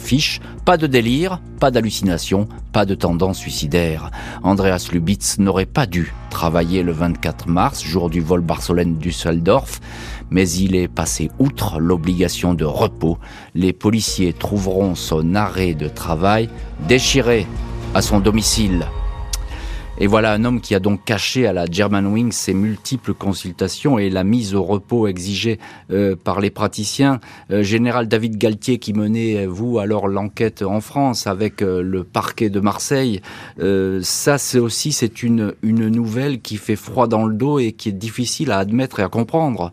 [0.65, 4.11] pas de délire, pas d'hallucination, pas de tendance suicidaire.
[4.45, 9.81] Andreas Lubitz n'aurait pas dû travailler le 24 mars, jour du vol Barcelone-Düsseldorf,
[10.31, 13.19] mais il est passé outre l'obligation de repos.
[13.55, 16.49] Les policiers trouveront son arrêt de travail
[16.87, 17.47] déchiré
[17.95, 18.87] à son domicile.
[19.99, 24.11] Et voilà un homme qui a donc caché à la Germanwings ses multiples consultations et
[24.11, 25.59] la mise au repos exigée
[25.91, 27.19] euh, par les praticiens.
[27.51, 32.51] Euh, Général David Galtier qui menait, vous, alors l'enquête en France avec euh, le parquet
[32.51, 33.23] de Marseille.
[34.03, 37.89] ça, c'est aussi c'est une, une nouvelle qui fait froid dans le dos et qui
[37.89, 39.73] est difficile à admettre et à comprendre.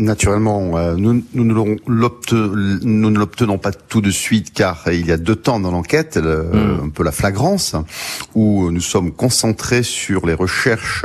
[0.00, 5.36] Naturellement, euh, nous, nous, ne l'obtenons pas tout de suite car il y a deux
[5.36, 6.84] temps dans l'enquête, hmm.
[6.84, 7.76] un peu la flagrance,
[8.34, 11.04] où nous sommes concentrés sur les recherches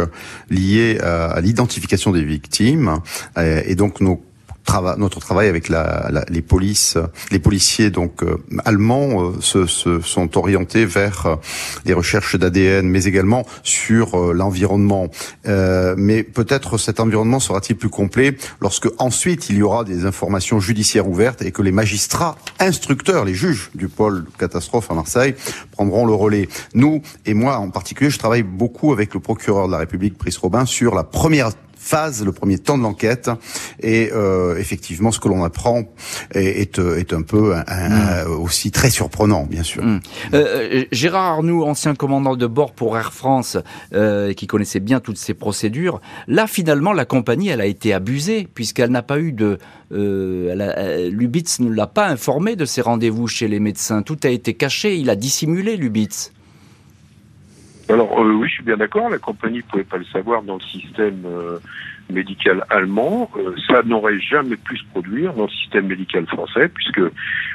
[0.50, 3.00] liées à, l'identification des victimes
[3.38, 4.24] et donc nos
[4.98, 6.98] notre travail avec la, la, les polices,
[7.32, 11.36] les policiers donc euh, allemands euh, se, se, sont orientés vers euh,
[11.86, 15.10] les recherches d'ADN, mais également sur l'environnement.
[15.98, 21.08] mais peut-être cet environnement sera-t-il plus complet lorsque ensuite il y aura des informations judiciaires
[21.08, 25.36] ouvertes et que les magistrats instructeurs, les juges du pôle catastrophe à Marseille
[25.72, 26.48] prendront le relais.
[26.74, 30.38] Nous et moi en particulier, je travaille beaucoup avec le procureur de la République, Brice
[30.38, 31.52] Robin, sur la première
[31.86, 33.30] phase, le premier temps de l'enquête.
[33.82, 35.84] Et euh, effectivement, ce que l'on apprend
[36.34, 38.32] est, est, un peu un, mm.
[38.32, 39.84] aussi très surprenant, bien sûr.
[39.84, 40.00] Mm.
[40.34, 43.58] Euh, euh, Gérard Arnoux, ancien commandant de bord pour Air France,
[43.94, 48.48] euh, qui connaissait bien toutes ces procédures, là finalement la compagnie elle a été abusée
[48.54, 49.58] puisqu'elle n'a pas eu de
[49.92, 54.02] euh, Lubitz ne l'a pas informé de ses rendez-vous chez les médecins.
[54.02, 56.32] Tout a été caché, il a dissimulé Lubitz.
[57.90, 59.10] Alors euh, oui, je suis bien d'accord.
[59.10, 61.60] La compagnie ne pouvait pas le savoir dans le système euh,
[62.10, 63.30] médical allemand.
[63.38, 67.02] Euh, ça n'aurait jamais pu se produire dans le système médical français, puisque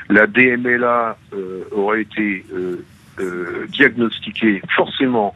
[0.08, 1.16] la DMLA
[1.72, 2.44] aurait été
[3.68, 5.34] diagnostiquée forcément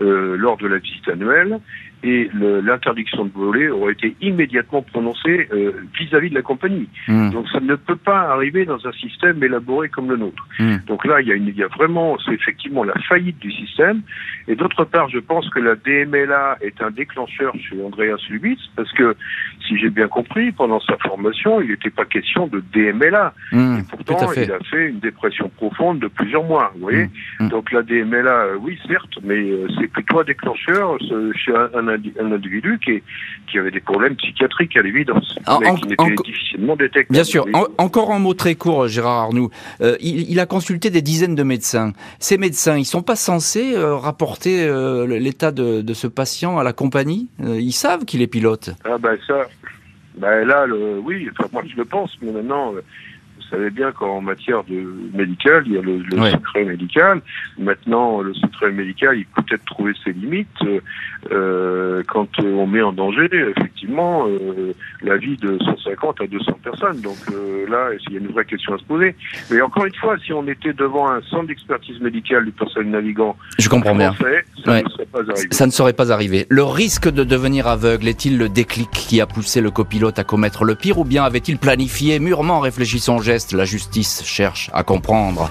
[0.00, 1.60] lors de la visite annuelle
[2.04, 6.88] et l'interdiction de voler aurait été immédiatement prononcée euh, vis-à-vis de la compagnie.
[7.06, 7.30] Hmm.
[7.30, 10.46] Donc ça ne peut pas arriver dans un système élaboré comme le nôtre.
[10.58, 10.78] Hmm.
[10.86, 13.52] Donc là, il y, a une, il y a vraiment, c'est effectivement la faillite du
[13.52, 14.02] système.
[14.48, 18.90] Et d'autre part, je pense que la DMLA est un déclencheur chez Andreas Lubitz, parce
[18.92, 19.14] que
[19.66, 23.32] si j'ai bien compris, pendant sa formation, il n'était pas question de DMLA.
[23.52, 23.78] Hmm.
[23.78, 26.72] et pourtant, il a fait une dépression profonde de plusieurs mois.
[26.74, 27.08] Vous voyez.
[27.40, 30.96] Donc la DMLA, euh, oui, certes, mais euh, c'est plutôt un déclencheur
[31.34, 33.02] chez un un, individu qui,
[33.50, 37.12] qui, avait des problèmes psychiatriques à l'évidence, mais qui n'était difficilement détectable.
[37.12, 37.46] Bien sûr.
[37.78, 39.50] encore un mot très court, Gérard Arnoux.
[39.80, 41.92] Euh, il, a consulté des dizaines de médecins.
[42.20, 46.64] Ces médecins, ils sont pas censés euh, rapporter euh, l'état de, de, ce patient à
[46.64, 47.28] la compagnie?
[47.40, 48.70] Ils savent qu'il est pilote.
[48.84, 49.46] Ah ben ça,
[50.16, 52.72] ben là, le, oui, enfin, moi je le pense, mais maintenant
[53.52, 57.20] savez bien qu'en matière de médical, il y a le, secret médical.
[57.58, 60.48] Maintenant, le secret médical, il peut peut-être trouver ses limites
[61.30, 67.00] euh, quand on met en danger, effectivement, euh, la vie de 150 à 200 personnes.
[67.02, 69.14] Donc euh, là, il y a une vraie question à se poser.
[69.50, 73.36] Mais encore une fois, si on était devant un centre d'expertise médicale du personnel navigant,
[73.58, 74.14] je comprends bien.
[74.64, 75.48] Ça, ne serait pas arrivé.
[75.50, 76.46] ça ne serait pas arrivé.
[76.48, 80.64] Le risque de devenir aveugle est-il le déclic qui a poussé le copilote à commettre
[80.64, 85.50] le pire, ou bien avait-il planifié, mûrement réfléchi son geste la justice cherche à comprendre.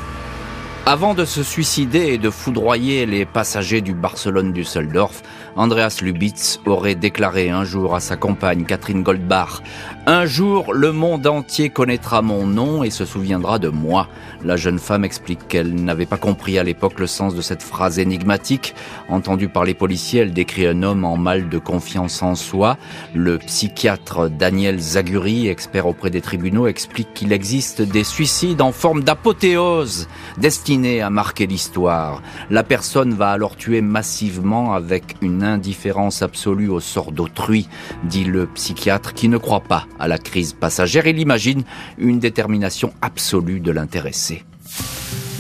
[0.88, 5.22] Avant de se suicider et de foudroyer les passagers du Barcelone Düsseldorf,
[5.56, 9.62] Andreas Lubitz aurait déclaré un jour à sa compagne Catherine Goldbach
[10.08, 14.08] Un jour, le monde entier connaîtra mon nom et se souviendra de moi.
[14.44, 18.00] La jeune femme explique qu'elle n'avait pas compris à l'époque le sens de cette phrase
[18.00, 18.74] énigmatique.
[19.10, 22.78] Entendue par les policiers, elle décrit un homme en mal de confiance en soi.
[23.14, 29.04] Le psychiatre Daniel Zaguri, expert auprès des tribunaux, explique qu'il existe des suicides en forme
[29.04, 30.08] d'apothéose
[30.40, 32.24] destinés à marquer l'histoire.
[32.50, 37.70] La personne va alors tuer massivement avec une indifférence absolue au sort d'autrui,
[38.04, 41.08] dit le psychiatre qui ne croit pas à la crise passagère.
[41.08, 41.64] Il imagine
[41.98, 44.44] une détermination absolue de l'intéressé.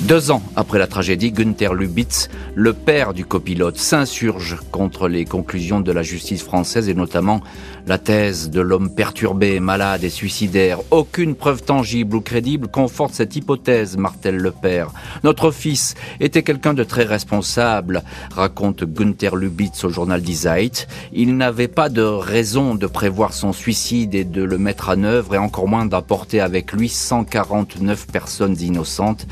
[0.01, 5.79] Deux ans après la tragédie, Günther Lubitz, le père du copilote, s'insurge contre les conclusions
[5.79, 7.41] de la justice française et notamment
[7.85, 13.35] la thèse de l'homme perturbé, malade et suicidaire, aucune preuve tangible ou crédible conforte cette
[13.35, 14.91] hypothèse, martèle le père.
[15.23, 20.87] Notre fils était quelqu'un de très responsable, raconte Günther Lubitz au journal Die Zeit.
[21.13, 25.35] Il n'avait pas de raison de prévoir son suicide et de le mettre en œuvre
[25.35, 29.27] et encore moins d'apporter avec lui 149 personnes innocentes.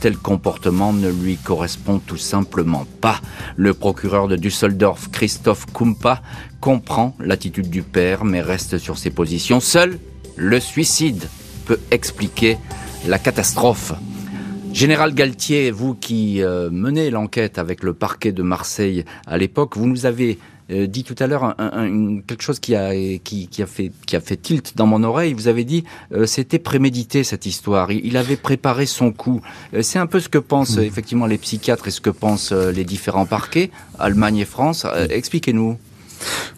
[0.00, 3.20] Tel comportement ne lui correspond tout simplement pas.
[3.56, 6.22] Le procureur de Düsseldorf, Christoph Kumpa,
[6.60, 9.60] comprend l'attitude du père, mais reste sur ses positions.
[9.60, 9.98] Seul
[10.36, 11.28] le suicide
[11.66, 12.56] peut expliquer
[13.06, 13.92] la catastrophe.
[14.72, 19.86] Général Galtier, vous qui euh, menez l'enquête avec le parquet de Marseille à l'époque, vous
[19.86, 20.38] nous avez
[20.70, 21.56] euh, dit tout à l'heure
[22.26, 25.32] quelque chose qui a, qui, qui, a fait, qui a fait tilt dans mon oreille.
[25.32, 27.90] Vous avez dit euh, c'était prémédité cette histoire.
[27.90, 29.40] Il, avait préparé son coup.
[29.74, 32.84] Euh, c'est un peu ce que pensent effectivement les psychiatres et ce que pensent les
[32.84, 34.86] différents parquets, Allemagne et France.
[35.10, 35.78] Expliquez-nous.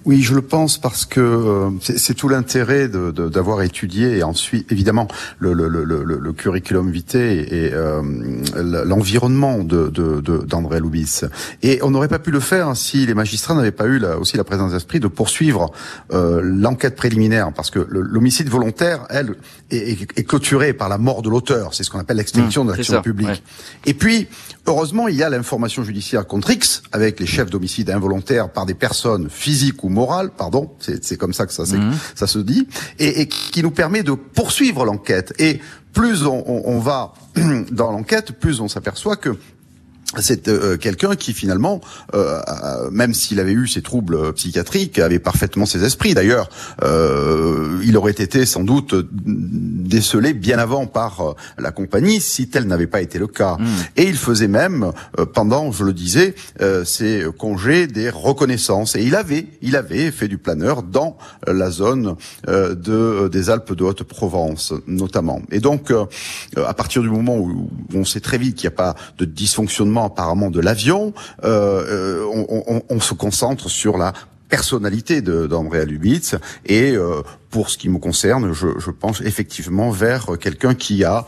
[0.05, 4.70] Oui, je le pense parce que euh, c'est tout l'intérêt d'avoir de, étudié et ensuite,
[4.72, 5.07] évidemment,
[5.38, 8.03] le, le, le, le curriculum vitae et euh,
[8.85, 9.88] l'environnement de
[10.46, 11.25] d'André de, Loubis.
[11.62, 14.37] Et on n'aurait pas pu le faire si les magistrats n'avaient pas eu là, aussi
[14.37, 15.70] la présence d'esprit de poursuivre
[16.12, 19.37] euh, l'enquête préliminaire, parce que l'homicide volontaire, elle,
[19.72, 21.74] est, est, clôturé par la mort de l'auteur.
[21.74, 23.42] C'est ce qu'on appelle l'extinction mmh, de l'action publique.
[23.87, 24.28] Et puis,
[24.66, 28.74] heureusement, il y a l'information judiciaire contre X, avec les chefs d'homicide involontaire par des
[28.74, 31.94] personnes physiques ou morales, pardon, c'est comme ça que ça, mmh.
[32.14, 32.66] ça se dit,
[32.98, 35.32] et, et, qui nous permet de poursuivre l'enquête.
[35.38, 35.61] Et
[35.92, 37.14] plus on, on, on va
[37.70, 39.37] dans l'enquête, plus on s'aperçoit que
[40.18, 41.81] c'est euh, quelqu'un qui finalement,
[42.14, 42.40] euh,
[42.90, 46.14] même s'il avait eu ses troubles psychiatriques, avait parfaitement ses esprits.
[46.14, 46.51] D'ailleurs,
[46.83, 52.87] euh, il aurait été sans doute décelé bien avant par la compagnie si tel n'avait
[52.87, 53.57] pas été le cas.
[53.59, 53.66] Hmm.
[53.96, 54.92] Et il faisait même,
[55.35, 56.35] pendant, je le disais,
[56.85, 58.96] ses congés des reconnaissances.
[58.96, 63.85] Et il avait, il avait fait du planeur dans la zone de des Alpes de
[63.85, 65.42] Haute-Provence, notamment.
[65.51, 65.92] Et donc,
[66.57, 70.01] à partir du moment où on sait très vite qu'il n'y a pas de dysfonctionnement
[70.04, 71.12] apparemment de l'avion,
[71.44, 74.12] euh, euh, on, se concentre sur la
[74.48, 76.36] personnalité d'Andrea Lubitz
[76.66, 81.26] et euh, pour ce qui me concerne, je, pense effectivement vers quelqu'un qui a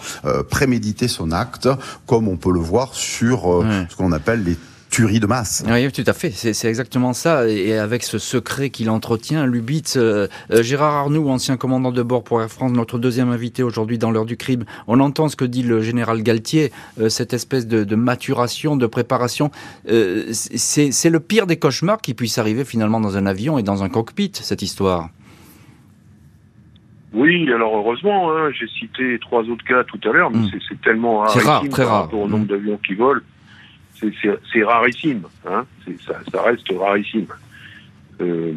[0.50, 1.68] prémédité son acte,
[2.06, 4.56] comme on peut le voir sur ce qu'on appelle les
[4.94, 5.64] tuerie de masse.
[5.68, 6.30] Oui, tout à fait.
[6.30, 7.48] C'est exactement ça.
[7.48, 12.22] Et avec ce secret qu'il entretient, Lubitz, euh, euh, Gérard Arnoux, ancien commandant de bord
[12.22, 15.44] pour Air France, notre deuxième invité aujourd'hui dans l'heure du crime, on entend ce que
[15.44, 19.50] dit le général Galtier, euh, cette espèce de, maturation, de préparation.
[19.84, 23.88] C'est le pire des cauchemars qui puisse arriver finalement dans un avion et dans un
[23.88, 25.08] cockpit, cette histoire.
[27.12, 30.60] Oui, alors heureusement, hein, j'ai cité trois autres cas tout à l'heure, mais hmm.
[30.68, 32.12] c'est tellement rare, très rare.
[32.12, 32.48] au nombre hmm.
[32.48, 33.20] d'avions qui volent
[34.00, 35.66] c'est rarissime, hein
[36.06, 37.26] ça, ça, reste rarissime.
[38.20, 38.52] Euh,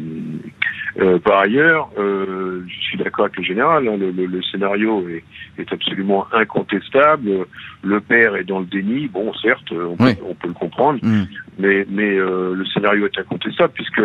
[1.00, 5.08] euh, par ailleurs, euh, je suis d'accord avec le général, hein, le, le, le, scénario
[5.08, 5.22] est,
[5.58, 7.46] est, absolument incontestable.
[7.82, 11.24] Le père est dans le déni, bon, certes, on, peut, on peut, le comprendre, mm.
[11.58, 14.02] mais, mais euh, le scénario est incontestable puisque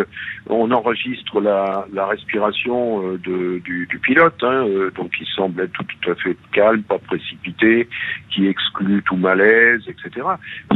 [0.48, 5.84] on enregistre la, la respiration de, du, du, pilote, hein, donc qui semble être tout,
[6.00, 7.88] tout, à fait calme, pas précipité,
[8.30, 10.26] qui exclut tout malaise, etc.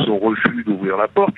[0.04, 1.34] Son refus d'ouvrir la porte,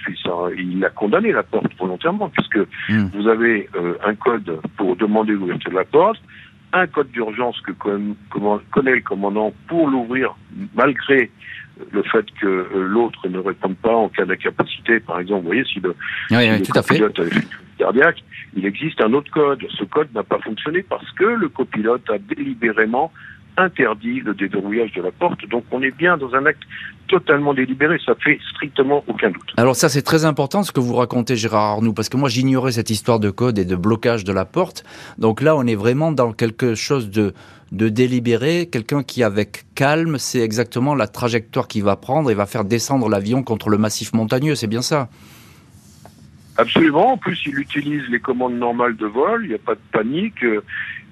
[0.57, 3.11] il a condamné la porte volontairement puisque mm.
[3.13, 3.69] vous avez
[4.05, 6.21] un code pour demander l'ouverture de la porte,
[6.73, 10.37] un code d'urgence que connaît le commandant pour l'ouvrir
[10.75, 11.31] malgré
[11.93, 15.65] le fait que euh, l'autre ne réponde pas en cas d'incapacité, par exemple, vous voyez,
[15.65, 15.95] si le,
[16.73, 17.47] copilote a fait
[17.79, 18.23] cardiaque,
[18.55, 19.65] il existe un autre code.
[19.79, 23.13] Ce code n'a pas fonctionné parce que le copilote a délibérément
[23.61, 25.49] interdit le déverrouillage de la porte.
[25.49, 26.63] Donc on est bien dans un acte
[27.07, 29.53] totalement délibéré, ça fait strictement aucun doute.
[29.57, 32.73] Alors ça c'est très important ce que vous racontez Gérard Arnoux, parce que moi j'ignorais
[32.73, 34.85] cette histoire de code et de blocage de la porte.
[35.19, 37.35] Donc là on est vraiment dans quelque chose de,
[37.73, 42.47] de délibéré, quelqu'un qui avec calme sait exactement la trajectoire qu'il va prendre et va
[42.47, 45.09] faire descendre l'avion contre le massif montagneux, c'est bien ça?
[46.57, 47.13] Absolument.
[47.13, 49.45] En plus, il utilise les commandes normales de vol.
[49.45, 50.45] Il n'y a pas de panique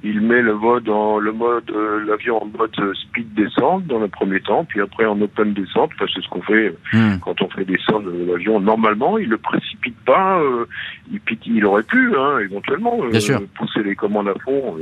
[0.05, 4.41] il met le dans le mode euh, l'avion en mode speed descente dans le premier
[4.41, 7.19] temps, puis après en open descente, parce que c'est ce qu'on fait hmm.
[7.21, 8.61] quand on fait descendre l'avion.
[8.61, 10.39] Normalement, il le précipite pas.
[10.41, 10.67] Euh,
[11.11, 14.77] il, il aurait pu, hein, éventuellement, euh, pousser les commandes à fond.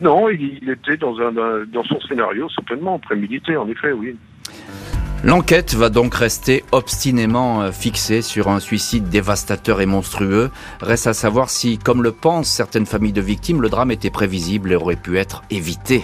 [0.00, 4.16] non, il, il, était dans un dans son scénario certainement prémédité, en effet, oui.
[5.22, 10.50] L'enquête va donc rester obstinément euh, fixée sur un suicide dévastateur et monstrueux.
[10.80, 14.72] Reste à savoir si, comme le pensent certaines familles de victimes, le drame était prévisible
[14.72, 16.02] et aurait pu être évité.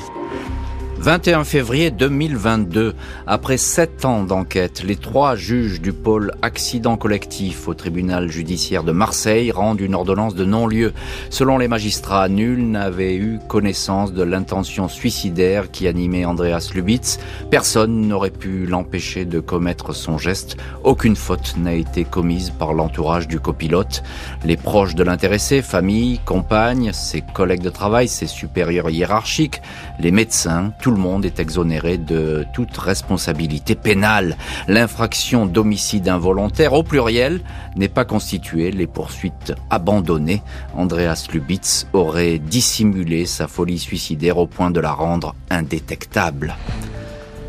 [1.07, 2.97] 21 février 2022,
[3.29, 8.90] après sept ans d'enquête, les trois juges du pôle accident collectif au tribunal judiciaire de
[8.90, 10.92] Marseille rendent une ordonnance de non-lieu.
[11.31, 17.21] Selon les magistrats, nul n'avait eu connaissance de l'intention suicidaire qui animait Andreas Lubitz.
[17.53, 20.57] Personne n'aurait pu l'empêcher de commettre son geste.
[20.83, 24.03] Aucune faute n'a été commise par l'entourage du copilote.
[24.45, 29.62] Les proches de l'intéressé, famille, compagne, ses collègues de travail, ses supérieurs hiérarchiques,
[30.01, 34.37] les médecins, tout le monde est exonéré de toute responsabilité pénale.
[34.68, 37.40] L'infraction d'homicide involontaire au pluriel
[37.76, 40.42] n'est pas constituée, les poursuites abandonnées.
[40.74, 46.56] Andreas Lubitz aurait dissimulé sa folie suicidaire au point de la rendre indétectable.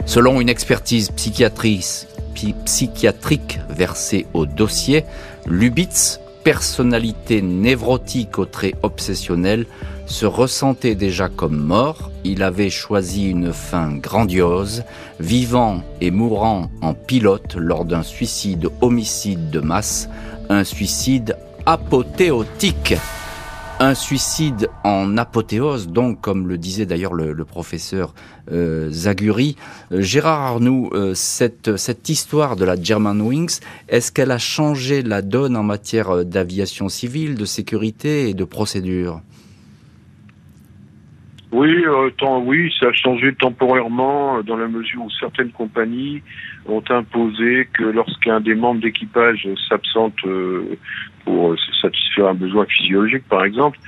[0.05, 5.03] Selon une expertise psychiatrique versée au dossier,
[5.45, 9.65] Lubitz personnalité névrotique aux traits obsessionnels,
[10.07, 14.83] se ressentait déjà comme mort, il avait choisi une fin grandiose,
[15.19, 20.09] vivant et mourant en pilote lors d'un suicide homicide de masse,
[20.49, 22.95] un suicide apothéotique.
[23.79, 28.15] Un suicide en apothéose, donc, comme le disait d'ailleurs le, professeur
[28.51, 29.55] euh, Zaguri.
[29.91, 35.03] Euh, Gérard Arnoux, euh, cette, cette histoire de la German Wings, est-ce qu'elle a changé
[35.03, 39.21] la donne en matière d'aviation civile, de sécurité et de procédure?
[41.57, 41.85] Oui,
[42.17, 46.21] tant, oui, ça a changé temporairement dans la mesure où certaines compagnies
[46.67, 50.15] ont imposé que lorsqu'un des membres d'équipage s'absente
[51.25, 53.79] pour satisfaire un besoin physiologique, par exemple,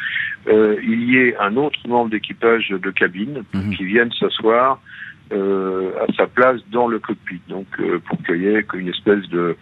[0.48, 3.76] euh, il y ait un autre membre d'équipage de cabine mhm.
[3.76, 4.82] qui vienne s'asseoir
[5.32, 7.42] euh, à sa place dans le cockpit.
[7.50, 9.58] Donc, euh, pour qu'il y ait une espèce de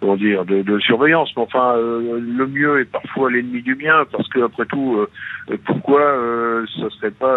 [0.00, 1.30] comment dire, de, de, surveillance.
[1.36, 5.56] Mais enfin, euh, le mieux est parfois l'ennemi du bien, parce que après tout, euh,
[5.66, 7.36] pourquoi euh, ça serait pas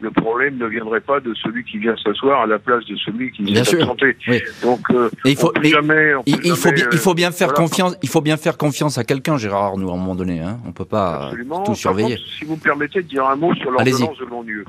[0.00, 3.32] le problème ne viendrait pas de celui qui vient s'asseoir à la place de celui
[3.32, 4.16] qui vient s'absenter.
[4.28, 4.40] Oui.
[4.62, 4.80] Donc,
[5.24, 7.96] il faut, jamais, il, faut bien, il faut bien faire confiance.
[8.02, 10.40] Il faut bien faire confiance à quelqu'un, Gérard Arnoux, à un moment donné.
[10.40, 10.58] Hein.
[10.66, 11.32] On peut pas
[11.64, 12.18] tout surveiller.
[12.38, 14.64] si vous me permettez de dire un mot sur l'ordonnance de non-lieu.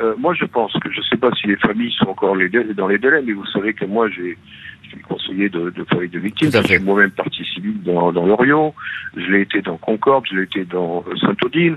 [0.00, 2.48] Euh, moi, je pense que je ne sais pas si les familles sont encore les
[2.48, 4.38] dans les délais, mais vous savez que moi, j'ai
[4.88, 6.50] je suis conseiller de, de famille de victimes.
[6.52, 8.74] Je suis moi-même partie civile dans, dans l'Orient.
[9.16, 11.76] Je l'ai été dans Concorde, je l'ai été dans euh, Saint-Odile.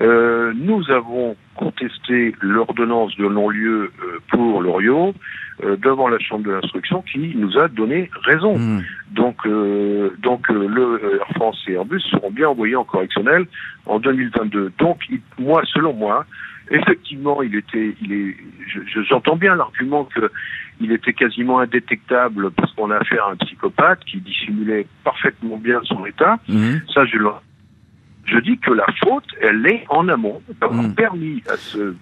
[0.00, 5.14] Euh, nous avons contesté l'ordonnance de non-lieu euh, pour l'Orient
[5.62, 8.58] euh, devant la Chambre de l'instruction qui nous a donné raison.
[8.58, 8.82] Hmm.
[9.12, 13.46] Donc, euh, donc le Air France et Airbus seront bien envoyés en correctionnel
[13.86, 14.72] en 2022.
[14.78, 14.98] Donc,
[15.38, 16.26] moi, selon moi,
[16.70, 18.36] effectivement, il était, il est,
[19.08, 20.30] j'entends bien l'argument que
[20.80, 25.80] il était quasiment indétectable parce qu'on a affaire à un psychopathe qui dissimulait parfaitement bien
[25.84, 26.38] son état.
[26.48, 26.82] Mhm.
[26.92, 27.18] Ça, je
[28.26, 30.94] je dis que la faute, elle est en amont d'avoir mhm.
[30.94, 31.94] permis à ce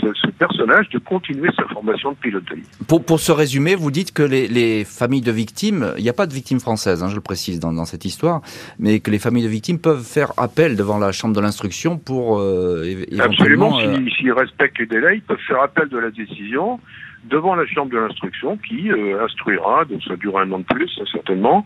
[0.00, 2.64] ce, personnage de continuer sa formation de pilote de ligne.
[2.88, 6.14] Pour, pour ce résumé, vous dites que les, les familles de victimes, il n'y a
[6.14, 8.42] pas de victimes françaises, hein, je le précise dans, dans, cette histoire,
[8.78, 12.38] mais que les familles de victimes peuvent faire appel devant la chambre de l'instruction pour
[12.38, 13.76] euh, éventuellement...
[13.76, 16.80] Absolument, euh, s'ils respectent les délais, ils peuvent faire appel de la décision
[17.24, 20.90] devant la chambre de l'instruction qui euh, instruira, donc ça dure un an de plus
[21.10, 21.64] certainement,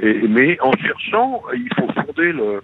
[0.00, 2.62] et, mais en cherchant, il faut fonder le,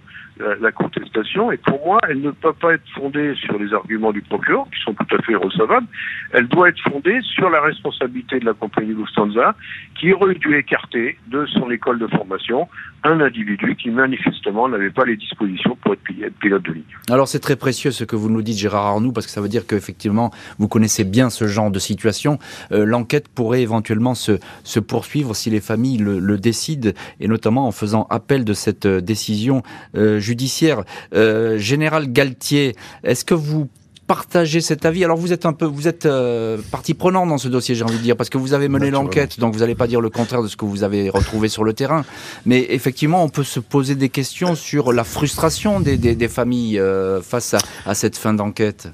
[0.59, 4.21] la, contestation, et pour moi, elle ne peut pas être fondée sur les arguments du
[4.21, 5.87] procureur, qui sont tout à fait recevables,
[6.31, 9.55] elle doit être fondée sur la responsabilité de la compagnie Lufthansa,
[9.95, 12.67] qui aurait dû écarter de son école de formation
[13.03, 16.01] un individu qui manifestement n'avait pas les dispositions pour être
[16.39, 16.83] pilote de ligne.
[17.09, 19.49] Alors c'est très précieux ce que vous nous dites Gérard Arnoux, parce que ça veut
[19.49, 22.37] dire qu'effectivement, vous connaissez bien ce genre de situation.
[22.71, 27.71] Euh, l'enquête pourrait éventuellement se, se poursuivre si les familles le, décident, et notamment en
[27.71, 29.63] faisant appel de cette euh, décision
[29.95, 30.83] euh, judiciaire.
[31.13, 33.69] Euh, Général Galtier, est-ce que vous
[34.11, 35.05] partagez cet avis.
[35.05, 37.97] Alors vous êtes un peu, vous êtes euh, partie prenante dans ce dossier, j'ai envie
[37.97, 40.43] de dire, parce que vous avez mené l'enquête, donc vous n'allez pas dire le contraire
[40.43, 42.03] de ce que vous avez retrouvé sur le terrain.
[42.45, 47.21] Mais effectivement, on peut se poser des questions sur la frustration des, des, familles euh,
[47.21, 48.89] face à, à cette fin d'enquête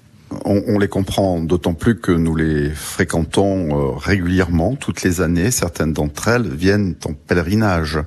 [0.45, 5.51] on, les comprend d'autant plus que nous les fréquentons euh, régulièrement, toutes les années.
[5.51, 7.99] Certaines d'entre elles viennent en pèlerinage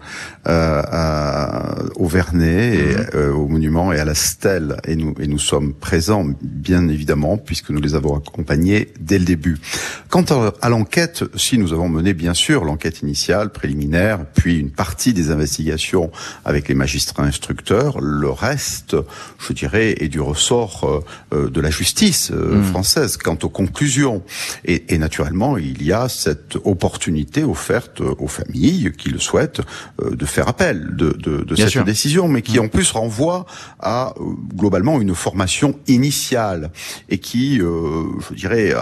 [0.47, 1.62] euh,
[1.97, 3.07] au Vernet, et, mhm.
[3.14, 7.39] euh, au monument et à la stèle, et nous, et nous sommes présents, bien évidemment,
[7.39, 9.59] puisque nous les avons accompagnés dès le début.
[10.11, 10.25] Quant
[10.61, 15.31] à, l'enquête, si nous avons mené bien sûr l'enquête initiale, préliminaire, puis une partie des
[15.31, 16.11] investigations
[16.45, 18.97] avec les magistrats instructeurs, le reste,
[19.39, 22.65] je dirais, est du ressort de la justice euh, hmm.
[22.65, 24.23] française quant aux conclusions.
[24.65, 29.61] Et, et, naturellement, il y a cette opportunité offerte aux familles qui le souhaitent
[30.03, 32.65] euh, de faire appel de, de, de cette décision, mais qui hmm.
[32.65, 33.47] en plus renvoie
[33.79, 34.23] à euh,
[34.55, 36.71] globalement une formation initiale
[37.09, 38.75] et qui, je dirais,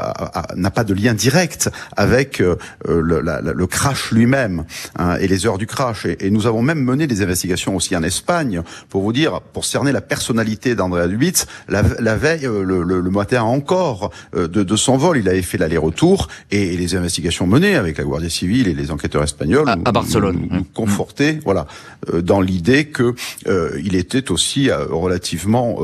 [0.57, 4.65] n'a pas de lien direct avec le, la, le, crash lui-même
[4.97, 6.07] hein, et les heures du crash.
[6.07, 9.65] Et, et, nous avons même mené des investigations aussi en Espagne pour vous dire, pour
[9.65, 14.63] cerner la personnalité d'Andrea Dubitz, la, la veille, le, le, le matin encore euh, de,
[14.63, 15.19] de, son vol.
[15.19, 19.23] Il avait fait l'aller-retour et, les investigations menées avec la Guardia civile et les enquêteurs
[19.23, 21.67] espagnols à, Barcelone nous, confortaient, voilà,
[22.13, 23.15] euh, dans l'idée que
[23.47, 25.79] euh, il était aussi relativement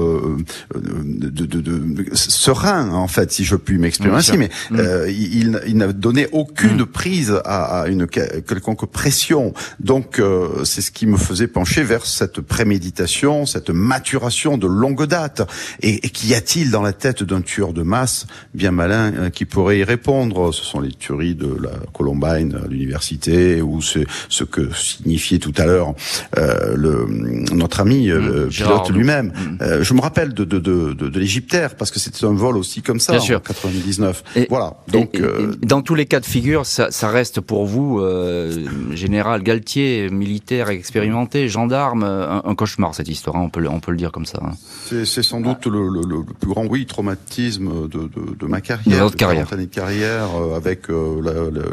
[0.74, 4.36] de, de, de, serein en fait, si je puis m'exprimer ainsi.
[4.38, 4.78] Mais mm.
[5.08, 6.86] il, il n'a donné aucune mm.
[6.86, 9.52] prise à, à, une quelconque pression.
[9.80, 10.20] Donc
[10.64, 15.42] c'est ce qui me faisait pencher vers cette préméditation, cette maturation de longue date.
[15.82, 19.44] Et, et qu'y a-t-il dans la tête d'un tueur de masse bien malin euh, qui
[19.44, 20.52] pourrait y répondre.
[20.52, 25.52] Ce sont les tueries de la Columbine à l'université ou ce, ce que signifiait tout
[25.56, 25.94] à l'heure
[26.38, 27.06] euh, le
[27.54, 29.26] notre ami euh, Mmh, pilote lui-même.
[29.28, 29.58] Mmh.
[29.62, 32.56] Euh, je me rappelle de de de, de, de l'Égyptaire parce que c'était un vol
[32.56, 33.42] aussi comme ça Bien en sûr.
[33.42, 34.24] 99.
[34.36, 34.74] Et- voilà.
[34.88, 37.66] Donc Et- et- euh, et dans tous les cas de figure, ça, ça reste pour
[37.66, 43.36] vous, euh, général Galtier, militaire expérimenté, gendarme, un, un cauchemar cette histoire.
[43.36, 44.40] hein, on peut le, on peut le dire comme ça.
[44.42, 44.52] hein.
[44.86, 48.66] C'est, sans doute le, le- le plus grand oui traumatisme de, de, de ma De
[48.66, 49.46] carrière, votre carrière.
[49.46, 51.66] 40 années de carrière euh, avec euh, la- la-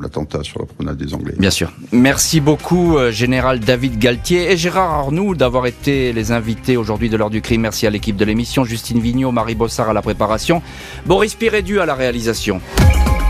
[0.00, 1.34] l'attentat sur la promenade des Anglais.
[1.38, 1.72] Bien sûr.
[1.92, 7.16] Merci beaucoup, euh, général David Galtier et Gérard Arnoux, d'avoir été les invités aujourd'hui de
[7.16, 7.62] l'heure du crime.
[7.62, 10.62] Merci à l'équipe de l'émission, Justine Vignot, Marie Bossard à la préparation,
[11.06, 12.60] Boris Pirédu à la réalisation.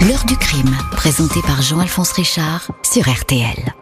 [0.09, 3.75] L'heure du crime, présenté par Jean-Alphonse Richard sur RTL.